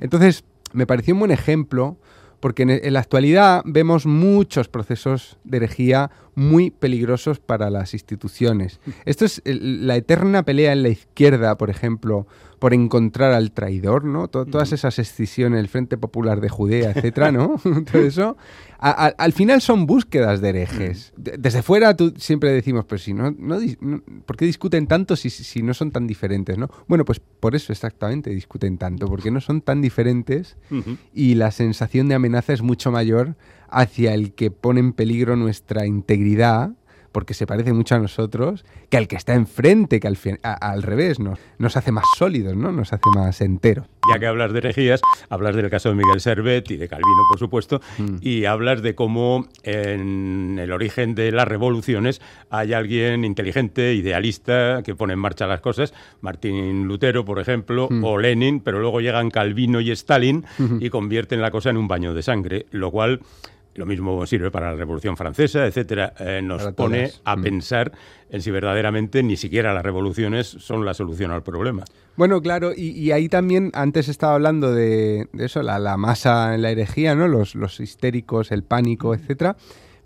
[0.00, 1.98] Entonces, me pareció un buen ejemplo,
[2.40, 8.80] porque en, la actualidad vemos muchos procesos de herejía muy peligrosos para las instituciones.
[9.04, 12.26] Esto es la eterna pelea en la izquierda, por ejemplo,
[12.62, 14.28] por encontrar al traidor, ¿no?
[14.28, 17.56] To- todas esas escisiones, el Frente Popular de Judea, etcétera, ¿no?
[17.92, 18.36] Todo eso.
[18.78, 21.12] A- al final son búsquedas de herejes.
[21.16, 25.16] De- desde fuera tú siempre decimos, pues si no, no, no- ¿por qué discuten tanto
[25.16, 26.68] si, si no son tan diferentes, no?
[26.86, 30.56] Bueno, pues por eso exactamente discuten tanto, porque no son tan diferentes
[31.12, 33.34] y la sensación de amenaza es mucho mayor
[33.70, 36.70] hacia el que pone en peligro nuestra integridad,
[37.12, 40.54] porque se parece mucho a nosotros, que al que está enfrente, que al, fin- a-
[40.54, 42.72] al revés, nos, nos hace más sólidos, ¿no?
[42.72, 43.86] Nos hace más enteros.
[44.12, 47.38] Ya que hablas de herejías, hablas del caso de Miguel Servet y de Calvino, por
[47.38, 47.80] supuesto,
[48.20, 52.20] y hablas de cómo en el origen de las revoluciones
[52.50, 58.18] hay alguien inteligente, idealista, que pone en marcha las cosas, Martín Lutero, por ejemplo, o
[58.18, 60.44] Lenin, pero luego llegan Calvino y Stalin
[60.80, 63.20] y convierten la cosa en un baño de sangre, lo cual...
[63.74, 66.12] Lo mismo sirve para la Revolución Francesa, etcétera.
[66.18, 67.22] eh, nos Para pone todas.
[67.24, 67.42] a Mm.
[67.42, 67.92] pensar
[68.30, 71.84] en si verdaderamente ni siquiera las revoluciones son la solución al problema.
[72.16, 76.54] Bueno, claro, y, y ahí también, antes estaba hablando de, de eso, la, la masa
[76.54, 77.28] en la herejía, ¿no?
[77.28, 79.56] Los, los histéricos, el pánico, etcétera.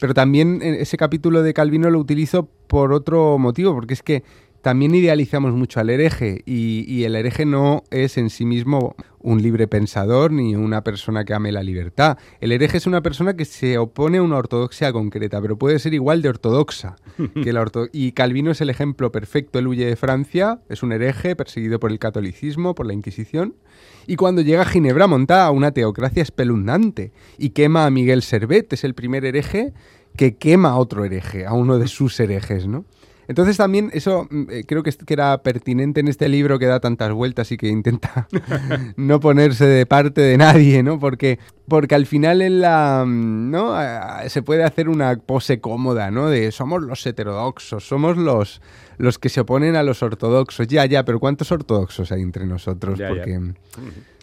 [0.00, 4.22] Pero también eh, ese capítulo de Calvino lo utilizo por otro motivo, porque es que
[4.66, 9.40] también idealizamos mucho al hereje y, y el hereje no es en sí mismo un
[9.40, 12.18] libre pensador ni una persona que ame la libertad.
[12.40, 15.94] El hereje es una persona que se opone a una ortodoxia concreta, pero puede ser
[15.94, 16.96] igual de ortodoxa
[17.44, 19.60] que la orto- Y Calvino es el ejemplo perfecto.
[19.60, 23.54] Él huye de Francia, es un hereje perseguido por el catolicismo, por la Inquisición,
[24.08, 28.82] y cuando llega a Ginebra monta una teocracia espeluznante y quema a Miguel Servet, es
[28.82, 29.72] el primer hereje
[30.16, 32.84] que quema a otro hereje, a uno de sus herejes, ¿no?
[33.28, 36.66] Entonces también eso mm, eh, creo que, es- que era pertinente en este libro que
[36.66, 38.28] da tantas vueltas y que intenta
[38.96, 40.98] no ponerse de parte de nadie, ¿no?
[40.98, 43.74] Porque, porque al final en la, mm, ¿no?
[44.28, 46.28] Se puede hacer una pose cómoda, ¿no?
[46.30, 48.60] De somos los heterodoxos, somos los,
[48.98, 50.66] los que se oponen a los ortodoxos.
[50.68, 52.98] Ya, ya, pero ¿cuántos ortodoxos hay entre nosotros?
[52.98, 53.08] Ya, ya.
[53.08, 53.40] Porque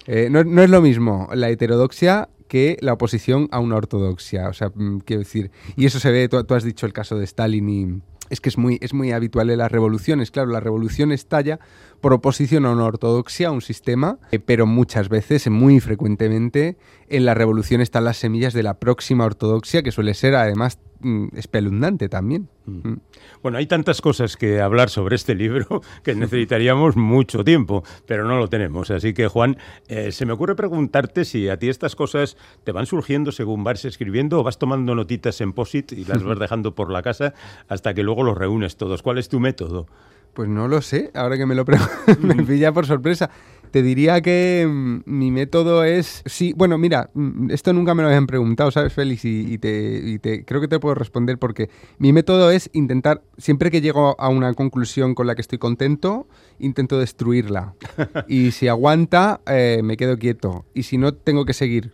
[0.07, 4.47] eh, no, no es lo mismo la heterodoxia que la oposición a una ortodoxia.
[4.49, 7.17] O sea, mm, quiero decir, y eso se ve, tú, tú has dicho el caso
[7.17, 10.31] de Stalin y es que es muy, es muy habitual en las revoluciones.
[10.31, 11.59] Claro, la revolución estalla
[12.01, 16.77] por oposición a una ortodoxia, a un sistema, eh, pero muchas veces, muy frecuentemente,
[17.09, 21.27] en la revolución están las semillas de la próxima ortodoxia, que suele ser además mm,
[21.35, 22.49] espeluznante también.
[22.65, 22.93] Mm.
[23.41, 28.37] Bueno, hay tantas cosas que hablar sobre este libro que necesitaríamos mucho tiempo, pero no
[28.37, 28.91] lo tenemos.
[28.91, 29.57] Así que, Juan,
[29.87, 33.85] eh, se me ocurre preguntarte si a ti estas cosas te van surgiendo según vas
[33.85, 37.33] escribiendo o vas tomando notitas en POSIT y las vas dejando por la casa
[37.67, 39.01] hasta que luego los reúnes todos.
[39.01, 39.87] ¿Cuál es tu método?
[40.33, 41.63] Pues no lo sé, ahora que me lo
[42.19, 43.29] me pilla por sorpresa.
[43.73, 46.21] Te diría que mm, mi método es...
[46.27, 49.25] Sí, bueno, mira, mm, esto nunca me lo habían preguntado, ¿sabes, Félix?
[49.25, 53.23] Y, y te, y te- creo que te puedo responder porque mi método es intentar,
[53.39, 56.27] siempre que llego a una conclusión con la que estoy contento,
[56.59, 57.73] intento destruirla.
[58.27, 60.65] Y si aguanta, eh, me quedo quieto.
[60.75, 61.93] Y si no, tengo que seguir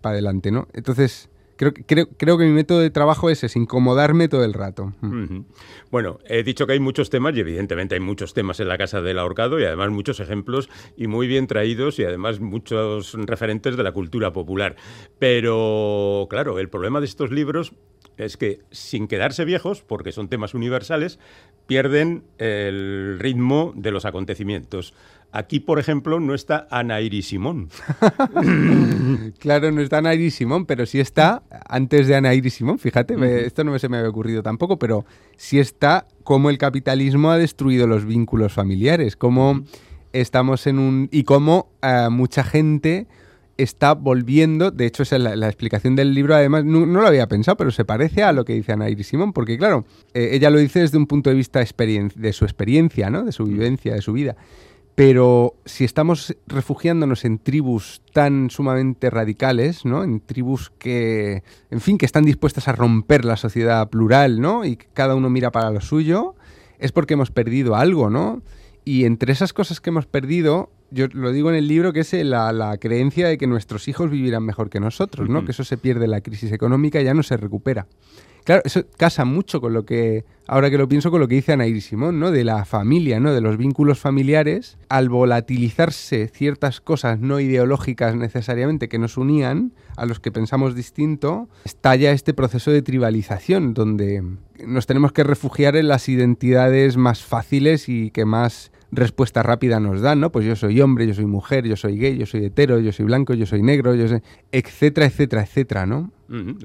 [0.00, 0.68] para adelante, ¿no?
[0.74, 4.92] Entonces, creo, creo, creo que mi método de trabajo es ese, incomodarme todo el rato.
[5.00, 5.40] Mm.
[5.90, 9.00] Bueno, he dicho que hay muchos temas y evidentemente hay muchos temas en la Casa
[9.00, 13.82] del Ahorcado y además muchos ejemplos y muy bien traídos y además muchos referentes de
[13.82, 14.76] la cultura popular.
[15.18, 17.72] Pero, claro, el problema de estos libros
[18.16, 21.18] es que sin quedarse viejos, porque son temas universales,
[21.66, 24.94] pierden el ritmo de los acontecimientos.
[25.38, 27.68] Aquí, por ejemplo, no está Ana Iris Simón.
[29.38, 33.16] Claro, no está Ana Iris Simón, pero sí está antes de Ana Iris Simón, fíjate,
[33.16, 35.04] me- esto no se me había ocurrido tampoco, pero
[35.36, 39.62] sí está cómo el capitalismo ha destruido los vínculos familiares, cómo
[40.12, 41.08] estamos en un...
[41.12, 43.06] y cómo eh, mucha gente
[43.58, 47.06] está volviendo, de hecho esa es la, la explicación del libro, además no, no lo
[47.06, 50.30] había pensado, pero se parece a lo que dice Ana Iris Simón, porque claro, eh,
[50.32, 53.24] ella lo dice desde un punto de vista de su experiencia, ¿no?
[53.24, 54.36] de su vivencia, de su vida.
[54.96, 60.02] Pero si estamos refugiándonos en tribus tan sumamente radicales, ¿no?
[60.02, 64.64] En tribus que, en fin, que están dispuestas a romper la sociedad plural, ¿no?
[64.64, 66.34] Y que cada uno mira para lo suyo,
[66.78, 68.40] es porque hemos perdido algo, ¿no?
[68.86, 72.14] Y entre esas cosas que hemos perdido, yo lo digo en el libro, que es
[72.14, 75.44] eh, la, la creencia de que nuestros hijos vivirán mejor que nosotros, ¿no?
[75.44, 77.86] Que eso se pierde en la crisis económica y ya no se recupera.
[78.46, 81.52] Claro, eso casa mucho con lo que, ahora que lo pienso, con lo que dice
[81.52, 82.30] Ana Iris Simón, ¿no?
[82.30, 83.34] De la familia, ¿no?
[83.34, 90.06] De los vínculos familiares, al volatilizarse ciertas cosas no ideológicas necesariamente que nos unían, a
[90.06, 94.22] los que pensamos distinto, estalla este proceso de tribalización, donde
[94.64, 100.00] nos tenemos que refugiar en las identidades más fáciles y que más respuesta rápida nos
[100.00, 100.32] dan, ¿no?
[100.32, 103.06] Pues yo soy hombre, yo soy mujer, yo soy gay, yo soy hetero, yo soy
[103.06, 104.22] blanco, yo soy negro, yo soy...
[104.52, 106.10] etcétera, etcétera, etcétera, ¿no?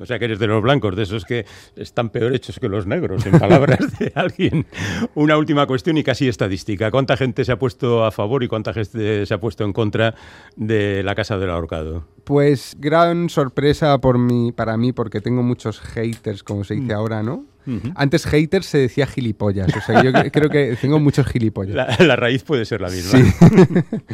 [0.02, 2.88] O sea que eres de los blancos, de esos que están peor hechos que los
[2.88, 4.66] negros, en palabras de alguien.
[5.14, 6.90] Una última cuestión y casi estadística.
[6.90, 10.16] ¿Cuánta gente se ha puesto a favor y cuánta gente se ha puesto en contra
[10.56, 12.08] de la Casa del Ahorcado?
[12.24, 17.22] Pues gran sorpresa por mí, para mí, porque tengo muchos haters, como se dice ahora,
[17.22, 17.46] ¿no?
[17.96, 19.76] Antes haters se decía gilipollas.
[19.76, 21.76] O sea, yo creo que tengo muchos gilipollas.
[21.76, 23.20] La, la raíz puede ser la misma.
[23.20, 23.34] Sí.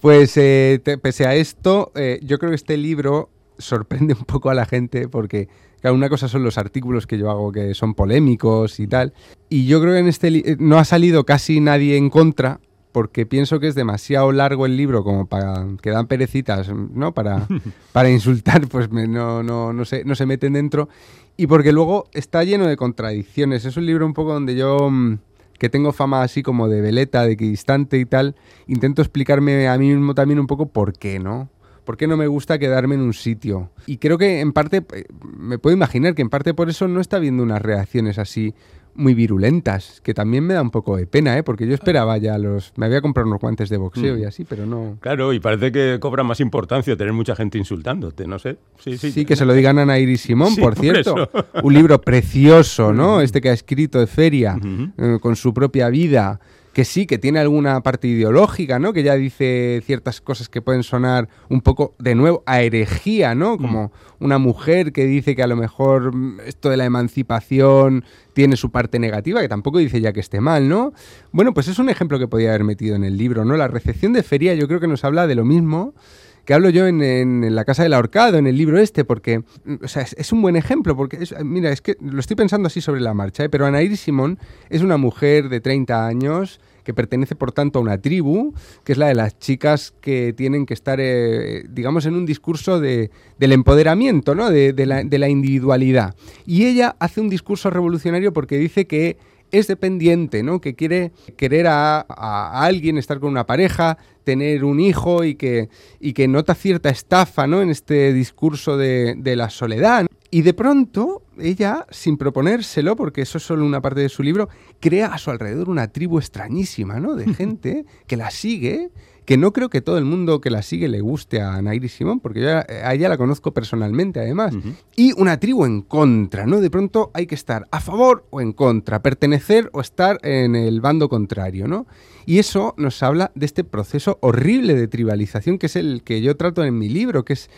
[0.00, 4.50] pues eh, te- pese a esto, eh, yo creo que este libro sorprende un poco
[4.50, 5.48] a la gente porque,
[5.80, 9.12] claro, una cosa son los artículos que yo hago que son polémicos y tal.
[9.48, 13.24] Y yo creo que en este eh, no ha salido casi nadie en contra porque
[13.24, 17.14] pienso que es demasiado largo el libro como para que dan perecitas, ¿no?
[17.14, 17.46] Para,
[17.92, 20.88] para insultar, pues me- no, no, no, se, no se meten dentro.
[21.36, 23.64] Y porque luego está lleno de contradicciones.
[23.64, 25.18] Es un libro un poco donde yo, mm,
[25.58, 29.88] que tengo fama así como de veleta, de equidistante y tal, intento explicarme a mí
[29.88, 31.48] mismo también un poco por qué, ¿no?
[31.84, 33.70] ¿Por qué no me gusta quedarme en un sitio?
[33.86, 35.04] Y creo que en parte, eh,
[35.36, 38.54] me puedo imaginar que en parte por eso no está habiendo unas reacciones así
[38.94, 41.42] muy virulentas, que también me da un poco de pena, ¿eh?
[41.42, 42.72] Porque yo esperaba ya los...
[42.76, 44.98] Me había comprado unos guantes de boxeo y así, pero no...
[45.00, 48.58] Claro, y parece que cobra más importancia tener mucha gente insultándote, no sé.
[48.78, 49.12] Sí, sí.
[49.12, 51.30] Sí, que se lo digan a Nairi Simón, Sí, por cierto.
[51.62, 53.20] Un libro precioso, ¿no?
[53.20, 54.58] Este que ha escrito de feria,
[54.98, 56.40] eh, con su propia vida.
[56.72, 58.92] Que sí, que tiene alguna parte ideológica, ¿no?
[58.92, 63.58] Que ya dice ciertas cosas que pueden sonar un poco, de nuevo, a herejía, ¿no?
[63.58, 68.56] Como una mujer que dice que a lo mejor mm, esto de la emancipación tiene
[68.56, 70.92] su parte negativa, que tampoco dice ya que esté mal, ¿no?
[71.30, 73.56] Bueno, pues es un ejemplo que podía haber metido en el libro, ¿no?
[73.56, 75.94] La recepción de feria yo creo que nos habla de lo mismo
[76.44, 79.74] que hablo yo en, en- La Casa del Ahorcado, en el libro este, porque mm,
[79.84, 82.80] o sea, es, un buen ejemplo, porque, es- mira, es que lo estoy pensando así
[82.80, 83.48] sobre la marcha, ¿eh?
[83.48, 84.38] pero Anaíri Simón
[84.70, 88.98] es una mujer de 30 años que pertenece, por tanto, a una tribu, que es
[88.98, 93.52] la de las chicas que tienen que estar, eh, digamos, en un discurso de, del
[93.52, 94.50] empoderamiento, ¿no?
[94.50, 96.16] De, de la individualidad.
[96.44, 99.16] Y ella hace un discurso revolucionario porque dice que
[99.52, 100.60] es dependiente, ¿no?
[100.60, 105.68] Que quiere querer a, a alguien, estar con una pareja, tener un hijo y que,
[106.00, 107.60] y que nota cierta estafa, ¿no?
[107.62, 110.06] En este discurso de, de la soledad.
[110.30, 114.48] Y de pronto, ella, sin proponérselo, porque eso es solo una parte de su libro,
[114.80, 117.14] crea a su alrededor una tribu extrañísima, ¿no?
[117.14, 118.90] De gente que la sigue,
[119.24, 122.18] que no creo que todo el mundo que la sigue le guste a Nairi Simón,
[122.20, 124.54] porque yo a a ella la conozco personalmente, además.
[124.96, 126.60] Y una tribu en contra, ¿no?
[126.60, 130.80] De pronto hay que estar a favor o en contra, pertenecer o estar en el
[130.80, 131.86] bando contrario, ¿no?
[132.26, 136.36] Y eso nos habla de este proceso horrible de tribalización que es el que yo
[136.36, 137.48] trato en mi libro, que es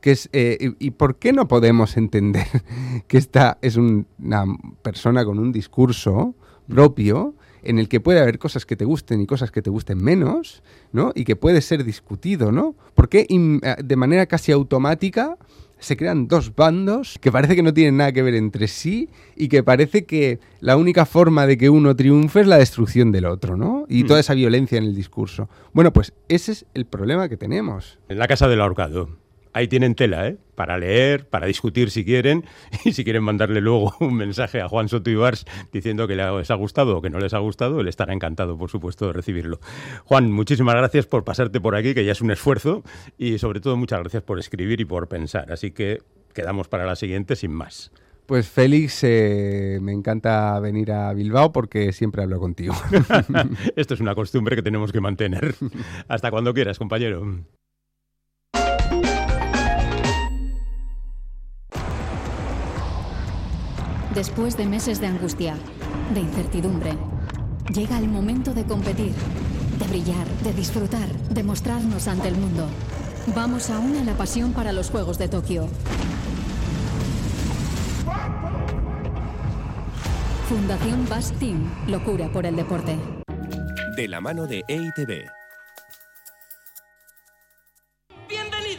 [0.00, 2.46] que es eh, y, y por qué no podemos entender
[3.08, 4.44] que esta es un- una
[4.82, 6.34] persona con un discurso
[6.68, 10.02] propio en el que puede haber cosas que te gusten y cosas que te gusten
[10.02, 11.12] menos, ¿no?
[11.14, 12.74] Y que puede ser discutido, ¿no?
[12.94, 13.26] Porque
[13.82, 15.36] de manera casi automática
[15.78, 19.48] se crean dos bandos que parece que no tienen nada que ver entre sí y
[19.48, 23.56] que parece que la única forma de que uno triunfe es la destrucción del otro,
[23.56, 23.84] ¿no?
[23.88, 25.48] Y toda esa violencia en el discurso.
[25.72, 27.98] Bueno, pues ese es el problema que tenemos.
[28.08, 29.23] En la Casa del Ahorcado.
[29.54, 30.36] Ahí tienen tela, ¿eh?
[30.56, 32.44] Para leer, para discutir si quieren,
[32.84, 36.54] y si quieren mandarle luego un mensaje a Juan Soto Ibars diciendo que les ha
[36.54, 39.60] gustado o que no les ha gustado, él estará encantado, por supuesto, de recibirlo.
[40.04, 42.82] Juan, muchísimas gracias por pasarte por aquí, que ya es un esfuerzo,
[43.16, 45.52] y sobre todo muchas gracias por escribir y por pensar.
[45.52, 46.02] Así que
[46.34, 47.92] quedamos para la siguiente sin más.
[48.26, 52.74] Pues Félix, eh, me encanta venir a Bilbao porque siempre hablo contigo.
[53.76, 55.54] Esto es una costumbre que tenemos que mantener.
[56.08, 57.44] Hasta cuando quieras, compañero.
[64.14, 65.56] Después de meses de angustia,
[66.14, 66.92] de incertidumbre,
[67.74, 69.12] llega el momento de competir,
[69.78, 72.68] de brillar, de disfrutar, de mostrarnos ante el mundo.
[73.34, 75.66] Vamos a una la pasión para los Juegos de Tokio.
[80.48, 82.96] Fundación Bass Team, locura por el deporte.
[83.96, 85.43] De la mano de EITB.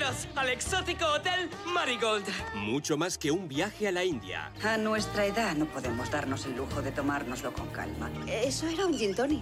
[0.05, 2.27] Bienvenidos al exótico hotel Marigold.
[2.53, 4.51] Mucho más que un viaje a la India.
[4.63, 8.11] A nuestra edad no podemos darnos el lujo de tomárnoslo con calma.
[8.27, 9.41] Eso era un gin tonic.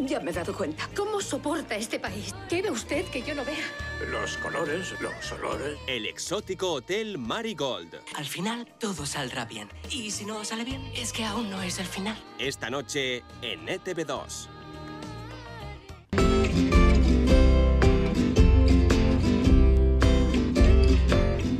[0.00, 0.88] Ya me he dado cuenta.
[0.96, 2.34] ¿Cómo soporta este país?
[2.48, 3.66] ¿Quiere usted que yo lo vea?
[4.10, 5.78] Los colores, los olores.
[5.86, 7.94] El exótico hotel Marigold.
[8.14, 9.68] Al final todo saldrá bien.
[9.90, 12.16] Y si no sale bien, es que aún no es el final.
[12.38, 14.55] Esta noche en E ETV2.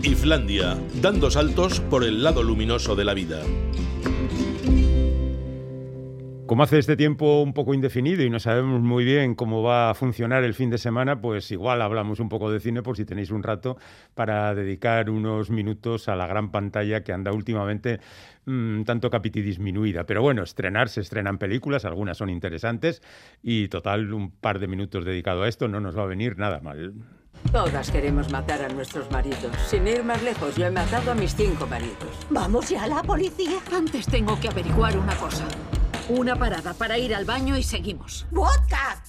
[0.07, 3.41] Islandia, dando saltos por el lado luminoso de la vida.
[6.47, 9.95] Como hace este tiempo un poco indefinido y no sabemos muy bien cómo va a
[9.95, 13.33] funcionar el fin de semana, pues igual hablamos un poco de cine por si tenéis
[13.33, 13.79] un rato
[14.15, 17.99] para dedicar unos minutos a la gran pantalla que anda últimamente
[18.45, 20.07] mm, tanto capiti disminuida.
[20.07, 23.03] Pero bueno, estrenar, se estrenan películas, algunas son interesantes
[23.43, 26.61] y total un par de minutos dedicado a esto no nos va a venir nada
[26.61, 26.95] mal.
[27.53, 29.53] Todas queremos matar a nuestros maridos.
[29.69, 32.11] Sin ir más lejos, yo he matado a mis cinco maridos.
[32.31, 33.59] Vamos ya a la policía.
[33.73, 35.47] Antes tengo que averiguar una cosa.
[36.09, 38.27] Una parada para ir al baño y seguimos.
[38.31, 39.03] ¡Vodka!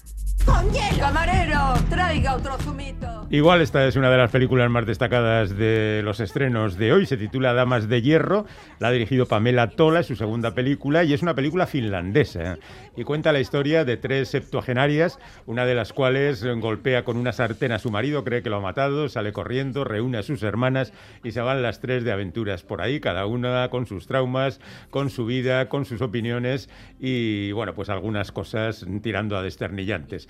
[0.47, 0.97] ¡Con hielo!
[0.97, 1.73] ¡Camarero!
[1.89, 3.27] ¡Traiga otro zumito!
[3.29, 7.05] Igual esta es una de las películas más destacadas de los estrenos de hoy.
[7.05, 8.45] Se titula Damas de Hierro.
[8.79, 12.57] La ha dirigido Pamela Tola, es su segunda película, y es una película finlandesa.
[12.95, 17.73] Y cuenta la historia de tres septuagenarias, una de las cuales golpea con una sartén
[17.73, 21.33] a su marido, cree que lo ha matado, sale corriendo, reúne a sus hermanas y
[21.33, 25.25] se van las tres de aventuras por ahí, cada una con sus traumas, con su
[25.25, 30.29] vida, con sus opiniones y, bueno, pues algunas cosas tirando a desternillantes.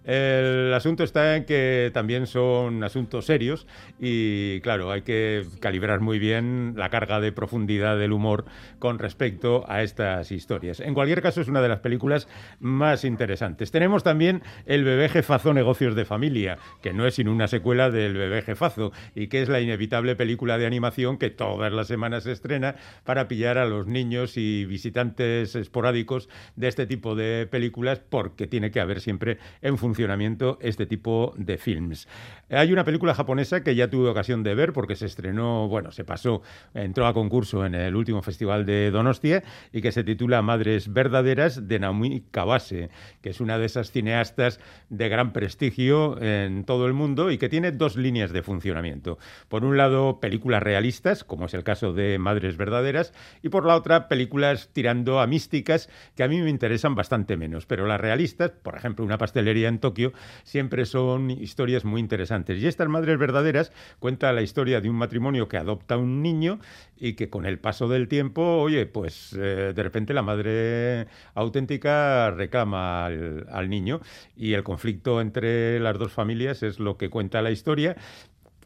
[0.03, 3.67] El asunto está en que también son asuntos serios
[3.99, 8.45] y, claro, hay que calibrar muy bien la carga de profundidad del humor
[8.79, 10.79] con respecto a estas historias.
[10.79, 12.27] En cualquier caso, es una de las películas
[12.59, 13.71] más interesantes.
[13.71, 18.15] Tenemos también El bebé jefazo Negocios de Familia, que no es sino una secuela del
[18.15, 22.31] bebé jefazo y que es la inevitable película de animación que todas las semanas se
[22.31, 28.47] estrena para pillar a los niños y visitantes esporádicos de este tipo de películas porque
[28.47, 32.07] tiene que haber siempre en funcionamiento este tipo de films.
[32.49, 36.05] Hay una película japonesa que ya tuve ocasión de ver porque se estrenó, bueno, se
[36.05, 36.41] pasó,
[36.73, 41.67] entró a concurso en el último festival de Donostia y que se titula Madres Verdaderas
[41.67, 42.89] de Naomi Kawase,
[43.21, 47.49] que es una de esas cineastas de gran prestigio en todo el mundo y que
[47.49, 49.17] tiene dos líneas de funcionamiento.
[49.49, 53.75] Por un lado, películas realistas, como es el caso de Madres Verdaderas, y por la
[53.75, 57.65] otra, películas tirando a místicas que a mí me interesan bastante menos.
[57.65, 60.13] Pero las realistas, por ejemplo, una pastelería en Tokio,
[60.43, 62.61] siempre son historias muy interesantes.
[62.61, 66.59] Y estas Madres Verdaderas cuenta la historia de un matrimonio que adopta un niño
[66.97, 72.31] y que con el paso del tiempo, oye, pues eh, de repente la madre auténtica
[72.31, 73.99] reclama al, al niño
[74.37, 77.97] y el conflicto entre las dos familias es lo que cuenta la historia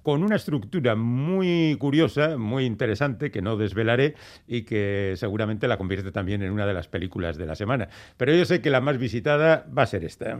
[0.05, 4.13] con una estructura muy curiosa, muy interesante, que no desvelaré
[4.47, 7.89] y que seguramente la convierte también en una de las películas de la semana.
[8.15, 10.37] Pero yo sé que la más visitada va a ser esta.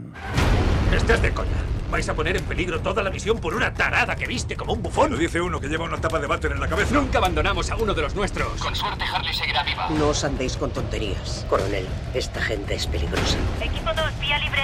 [0.93, 1.49] Estás de coña.
[1.91, 4.81] ¿Vais a poner en peligro toda la misión por una tarada que viste como un
[4.81, 5.11] bufón?
[5.11, 6.93] Lo dice uno que lleva una tapa de váter en la cabeza.
[6.93, 8.59] Nunca abandonamos a uno de los nuestros.
[8.61, 9.89] Con suerte Harley seguirá viva.
[9.97, 11.45] No os andéis con tonterías.
[11.49, 13.37] Coronel, esta gente es peligrosa.
[13.61, 14.61] Equipo 2, vía libre.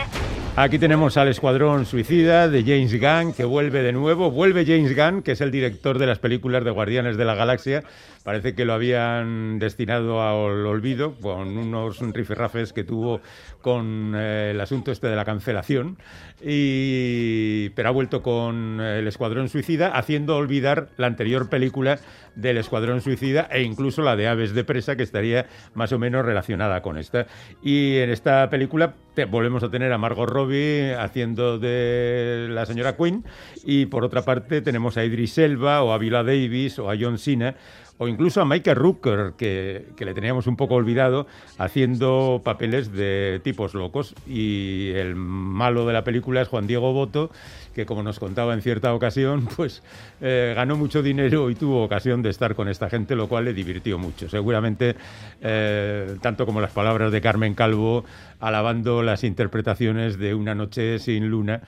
[0.57, 4.31] Aquí tenemos al Escuadrón Suicida de James Gunn, que vuelve de nuevo.
[4.31, 7.83] Vuelve James Gunn, que es el director de las películas de Guardianes de la Galaxia.
[8.23, 13.21] Parece que lo habían destinado al olvido con unos rifirrafes que tuvo
[13.61, 15.97] con eh, el asunto este de la cancelación.
[16.43, 17.69] Y...
[17.69, 21.99] Pero ha vuelto con el Escuadrón Suicida, haciendo olvidar la anterior película
[22.35, 26.25] del Escuadrón Suicida e incluso la de Aves de Presa, que estaría más o menos
[26.25, 27.25] relacionada con esta.
[27.63, 32.95] Y en esta película te, volvemos a tener a Margot Robbie haciendo de la señora
[32.95, 33.25] Quinn
[33.63, 37.17] y por otra parte tenemos a Idris Elba o a Viola Davis o a John
[37.17, 37.55] Cena
[38.01, 41.27] o incluso a Michael Rooker, que, que, le teníamos un poco olvidado,
[41.59, 44.15] haciendo papeles de tipos locos.
[44.25, 47.29] Y el malo de la película es Juan Diego Boto,
[47.75, 49.83] que como nos contaba en cierta ocasión, pues
[50.19, 53.53] eh, ganó mucho dinero y tuvo ocasión de estar con esta gente, lo cual le
[53.53, 54.27] divirtió mucho.
[54.27, 54.95] Seguramente,
[55.39, 58.03] eh, tanto como las palabras de Carmen Calvo,
[58.39, 61.61] alabando las interpretaciones de Una noche sin luna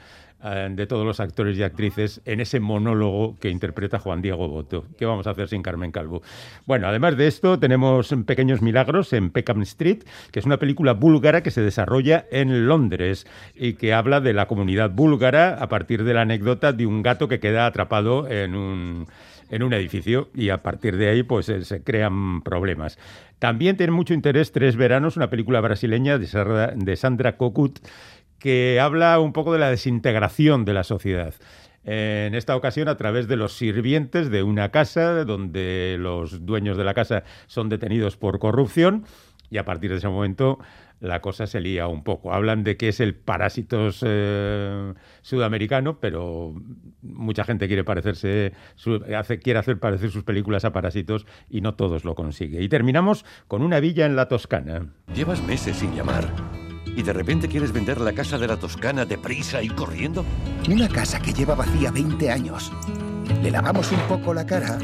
[0.44, 4.86] de todos los actores y actrices en ese monólogo que interpreta Juan Diego Boto.
[4.98, 6.22] ¿Qué vamos a hacer sin Carmen Calvo?
[6.66, 11.44] Bueno, además de esto, tenemos Pequeños Milagros en Peckham Street, que es una película búlgara
[11.44, 13.26] que se desarrolla en Londres
[13.56, 17.28] y que habla de la comunidad búlgara a partir de la anécdota de un gato
[17.28, 19.08] que queda atrapado en un
[19.50, 22.98] en un edificio y a partir de ahí pues se crean problemas.
[23.38, 27.80] También tiene mucho interés Tres Veranos, una película brasileña de Sandra Cocut,
[28.44, 31.34] que habla un poco de la desintegración de la sociedad.
[31.86, 36.84] En esta ocasión, a través de los sirvientes de una casa, donde los dueños de
[36.84, 39.06] la casa son detenidos por corrupción,
[39.50, 40.60] y a partir de ese momento
[41.00, 42.34] la cosa se lía un poco.
[42.34, 46.54] Hablan de que es el parásitos eh, sudamericano, pero
[47.02, 48.52] mucha gente quiere parecerse,
[49.42, 52.62] quiere hacer parecer sus películas a parásitos y no todos lo consigue.
[52.62, 54.88] Y terminamos con una villa en la Toscana.
[55.16, 56.28] Llevas meses sin llamar.
[56.96, 60.24] ¿Y de repente quieres vender la casa de la Toscana deprisa y corriendo?
[60.70, 62.72] Una casa que lleva vacía 20 años.
[63.42, 64.78] Le lavamos un poco la cara.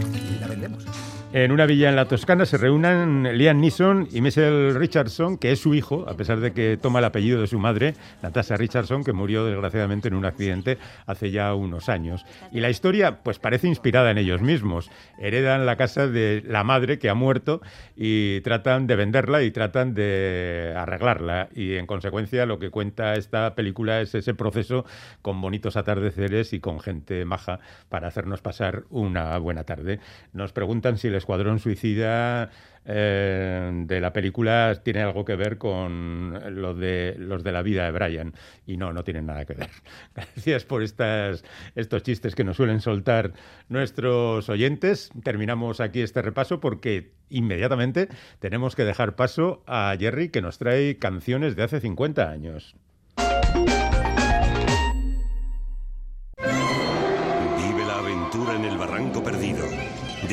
[1.32, 5.60] En una villa en la Toscana se reúnen Liam Neeson y Michelle Richardson, que es
[5.60, 9.14] su hijo, a pesar de que toma el apellido de su madre, Natasha Richardson, que
[9.14, 12.26] murió desgraciadamente en un accidente hace ya unos años.
[12.52, 14.90] Y la historia, pues parece inspirada en ellos mismos.
[15.20, 17.62] Heredan la casa de la madre que ha muerto
[17.96, 21.50] y tratan de venderla y tratan de arreglarla.
[21.54, 24.84] Y en consecuencia lo que cuenta esta película es ese proceso
[25.22, 30.00] con bonitos atardeceres y con gente maja para hacernos pasar una buena tarde.
[30.34, 32.50] Nos preguntan si el Escuadrón Suicida
[32.92, 37.86] eh, de la película tiene algo que ver con lo de los de la vida
[37.86, 38.34] de Brian.
[38.66, 39.70] Y no, no tienen nada que ver.
[40.16, 41.44] Gracias por estas,
[41.76, 43.34] estos chistes que nos suelen soltar
[43.68, 45.12] nuestros oyentes.
[45.24, 48.10] Terminamos aquí este repaso porque inmediatamente
[48.40, 52.76] tenemos que dejar paso a Jerry que nos trae canciones de hace 50 años.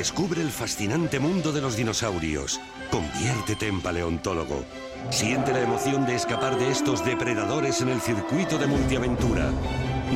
[0.07, 2.61] Descubre el fascinante mundo de los dinosaurios.
[2.93, 4.65] Conviértete en paleontólogo.
[5.11, 9.51] Siente la emoción de escapar de estos depredadores en el circuito de multiaventura.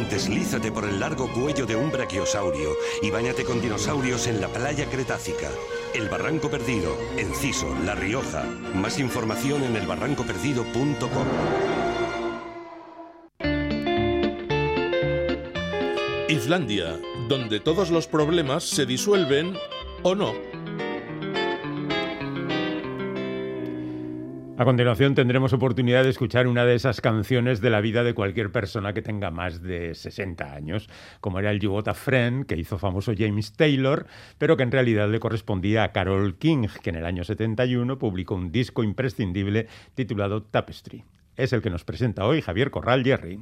[0.08, 2.70] Deslízate por el largo cuello de un brachiosaurio
[3.02, 5.48] y bañate con dinosaurios en la playa Cretácica.
[5.92, 8.44] El Barranco Perdido, Enciso, La Rioja.
[8.76, 11.26] Más información en elbarrancoperdido.com.
[16.28, 16.96] Islandia,
[17.28, 19.56] donde todos los problemas se disuelven
[20.02, 20.32] o no.
[24.60, 28.52] A continuación tendremos oportunidad de escuchar una de esas canciones de la vida de cualquier
[28.52, 30.90] persona que tenga más de 60 años,
[31.22, 34.70] como era el You Got a Friend, que hizo famoso James Taylor, pero que en
[34.70, 39.66] realidad le correspondía a Carol King, que en el año 71 publicó un disco imprescindible
[39.94, 41.04] titulado Tapestry.
[41.38, 43.40] Es el que nos presenta hoy Javier Corral Jerry.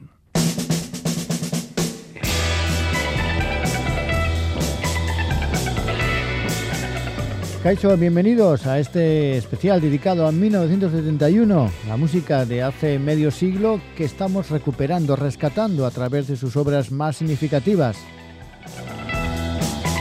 [7.62, 14.04] Caicho, bienvenidos a este especial dedicado a 1971, la música de hace medio siglo que
[14.04, 17.96] estamos recuperando, rescatando a través de sus obras más significativas.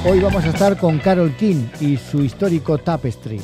[0.06, 3.42] Hoy vamos a estar con Carol King y su histórico Tapestry.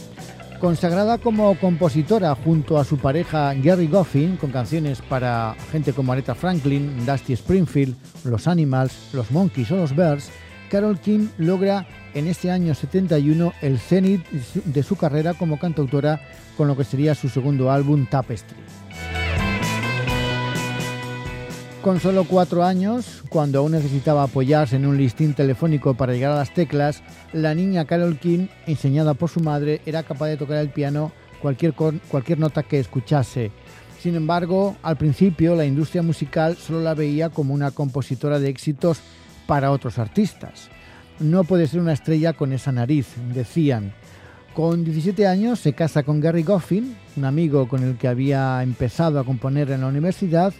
[0.59, 6.35] Consagrada como compositora junto a su pareja Gary Goffin, con canciones para gente como Aretha
[6.35, 7.95] Franklin, Dusty Springfield,
[8.25, 10.29] Los Animals, Los Monkeys o Los Bears,
[10.69, 16.21] Carol King logra en este año 71 el cenit de su carrera como cantautora
[16.57, 18.57] con lo que sería su segundo álbum Tapestry.
[21.81, 26.37] Con solo cuatro años, cuando aún necesitaba apoyarse en un listín telefónico para llegar a
[26.37, 27.03] las teclas,
[27.33, 31.11] la niña Carol King, enseñada por su madre, era capaz de tocar el piano
[31.41, 33.51] cualquier, cualquier nota que escuchase.
[33.99, 39.01] Sin embargo, al principio la industria musical solo la veía como una compositora de éxitos
[39.45, 40.69] para otros artistas.
[41.19, 43.93] No puede ser una estrella con esa nariz, decían.
[44.53, 49.19] Con 17 años se casa con Gary Goffin, un amigo con el que había empezado
[49.19, 50.53] a componer en la universidad,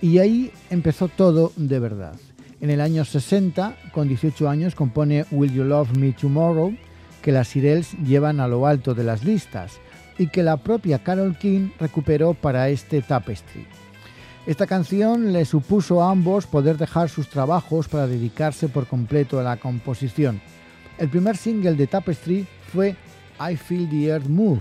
[0.00, 2.14] y ahí empezó todo de verdad.
[2.60, 6.74] En el año 60, con 18 años, compone Will You Love Me Tomorrow,
[7.22, 9.80] que las Irels llevan a lo alto de las listas,
[10.18, 13.66] y que la propia Carol King recuperó para este Tapestry.
[14.50, 19.44] Esta canción le supuso a ambos poder dejar sus trabajos para dedicarse por completo a
[19.44, 20.40] la composición.
[20.98, 22.96] El primer single de Tapestry fue
[23.38, 24.60] I Feel the Earth Move,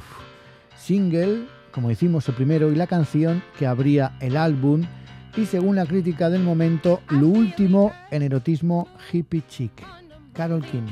[0.77, 4.83] single, como hicimos el primero, y la canción que abría el álbum
[5.35, 9.71] y según la crítica del momento, lo último en erotismo hippie chic.
[10.33, 10.85] Carol King.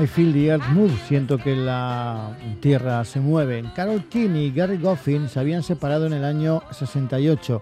[0.00, 2.30] I Feel the Earth Move, siento que la
[2.60, 3.64] tierra se mueve.
[3.74, 7.60] Carol King y Gary Goffin se habían separado en el año 68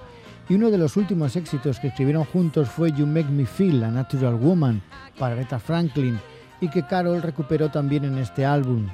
[0.50, 3.90] y uno de los últimos éxitos que escribieron juntos fue You Make Me Feel, a
[3.90, 4.82] Natural Woman,
[5.18, 6.18] para Aretha Franklin,
[6.60, 8.86] y que Carol recuperó también en este álbum.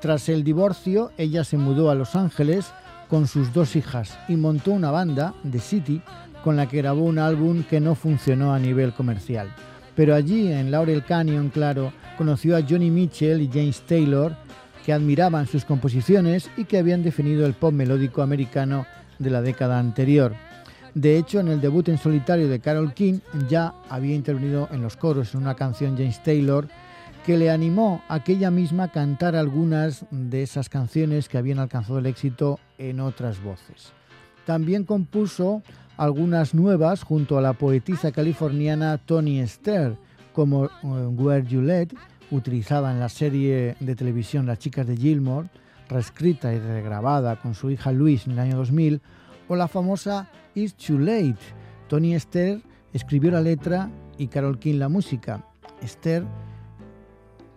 [0.00, 2.72] Tras el divorcio, ella se mudó a Los Ángeles
[3.10, 6.00] con sus dos hijas y montó una banda, The City,
[6.42, 9.54] con la que grabó un álbum que no funcionó a nivel comercial.
[9.94, 14.36] Pero allí, en Laurel Canyon, claro, conoció a Johnny Mitchell y James Taylor,
[14.84, 18.84] que admiraban sus composiciones y que habían definido el pop melódico americano
[19.18, 20.34] de la década anterior.
[20.94, 24.98] De hecho, en el debut en solitario de Carol King ya había intervenido en los
[24.98, 26.68] coros en una canción James Taylor
[27.24, 32.00] que le animó a que ella misma cantara algunas de esas canciones que habían alcanzado
[32.00, 33.94] el éxito en otras voces.
[34.44, 35.62] También compuso
[35.96, 39.96] algunas nuevas junto a la poetisa californiana Tony Esther,
[40.40, 41.88] como eh, Where You Led,
[42.30, 45.50] utilizada en la serie de televisión Las chicas de Gilmore,
[45.86, 49.02] reescrita y regrabada con su hija Louise en el año 2000,
[49.48, 51.36] o la famosa It's Too Late.
[51.88, 52.62] Tony Esther
[52.94, 55.44] escribió la letra y Carol King la música.
[55.82, 56.24] Esther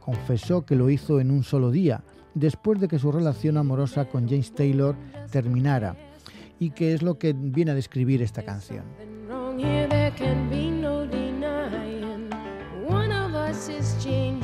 [0.01, 2.03] confesó que lo hizo en un solo día,
[2.34, 4.97] después de que su relación amorosa con James Taylor
[5.31, 5.95] terminara,
[6.59, 8.84] y que es lo que viene a describir esta canción.
[13.53, 14.03] Mrs.
[14.03, 14.42] Jean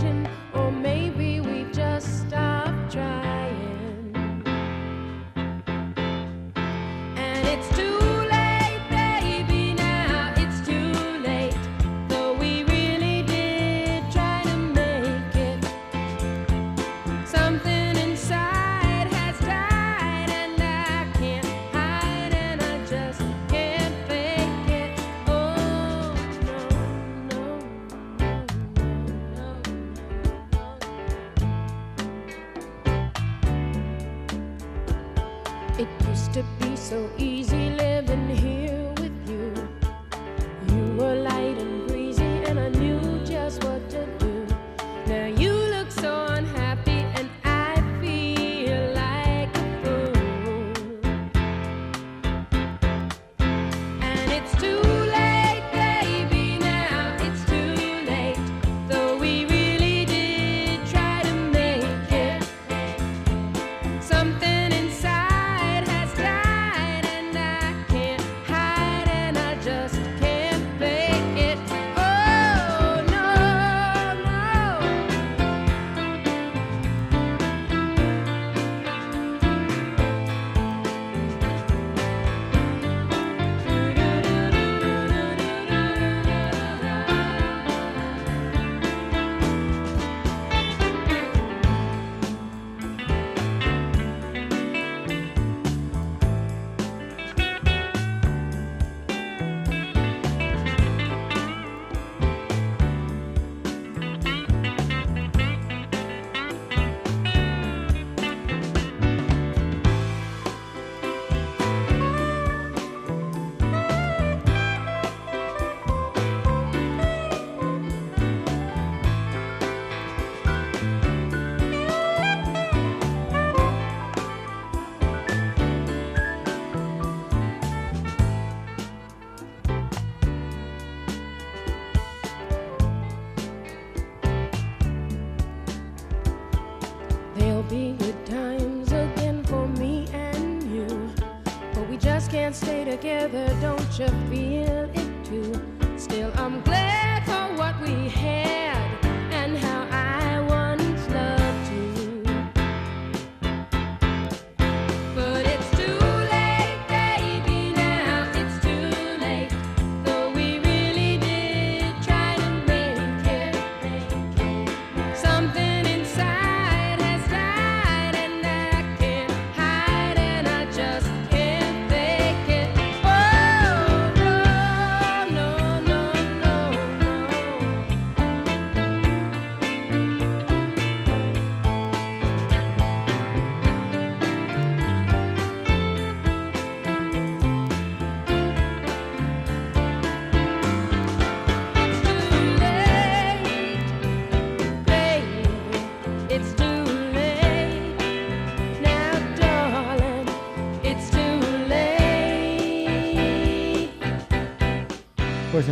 [143.20, 145.62] together, don't you feel it too?
[145.98, 146.62] Still, I'm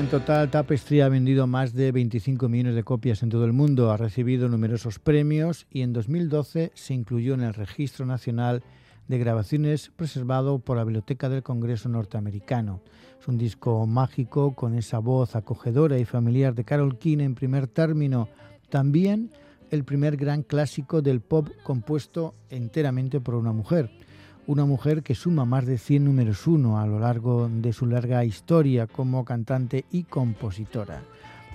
[0.08, 3.92] en total Tapestry ha vendido más de 25 millones de copias en todo el mundo,
[3.92, 8.64] ha recibido numerosos premios y en 2012 se incluyó en el Registro Nacional
[9.10, 12.80] de Grabaciones preservado por la Biblioteca del Congreso norteamericano.
[13.20, 17.68] Es un disco mágico con esa voz acogedora y familiar de Carol King en primer
[17.68, 18.30] término,
[18.70, 19.30] también
[19.72, 23.92] el primer gran clásico del pop compuesto enteramente por una mujer
[24.48, 28.24] una mujer que suma más de 100 números uno a lo largo de su larga
[28.24, 31.02] historia como cantante y compositora.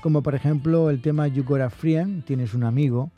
[0.03, 3.11] Como por ejemplo el tema You Got a Friend, Tienes un amigo,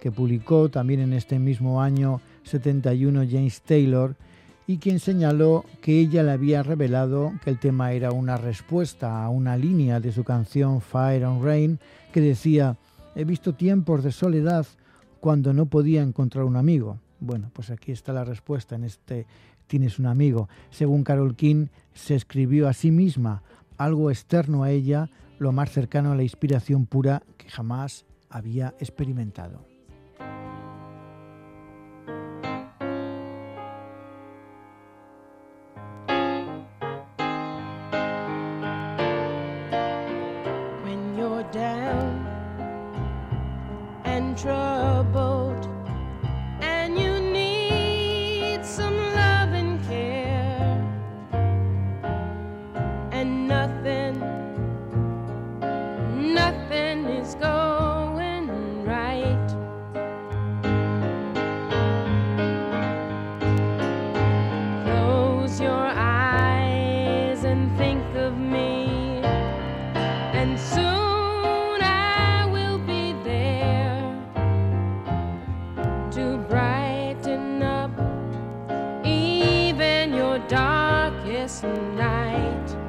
[0.00, 4.14] que publicó también en este mismo año 71 James Taylor
[4.68, 9.28] y quien señaló que ella le había revelado que el tema era una respuesta a
[9.28, 11.78] una línea de su canción Fire and Rain
[12.12, 12.76] que decía,
[13.16, 14.66] he visto tiempos de soledad
[15.18, 16.98] cuando no podía encontrar un amigo.
[17.26, 19.26] Bueno, pues aquí está la respuesta en este
[19.66, 20.48] Tienes un amigo.
[20.70, 23.42] Según Carol King, se escribió a sí misma
[23.76, 25.10] algo externo a ella,
[25.40, 29.75] lo más cercano a la inspiración pura que jamás había experimentado.
[81.46, 81.62] restless
[81.96, 82.85] night.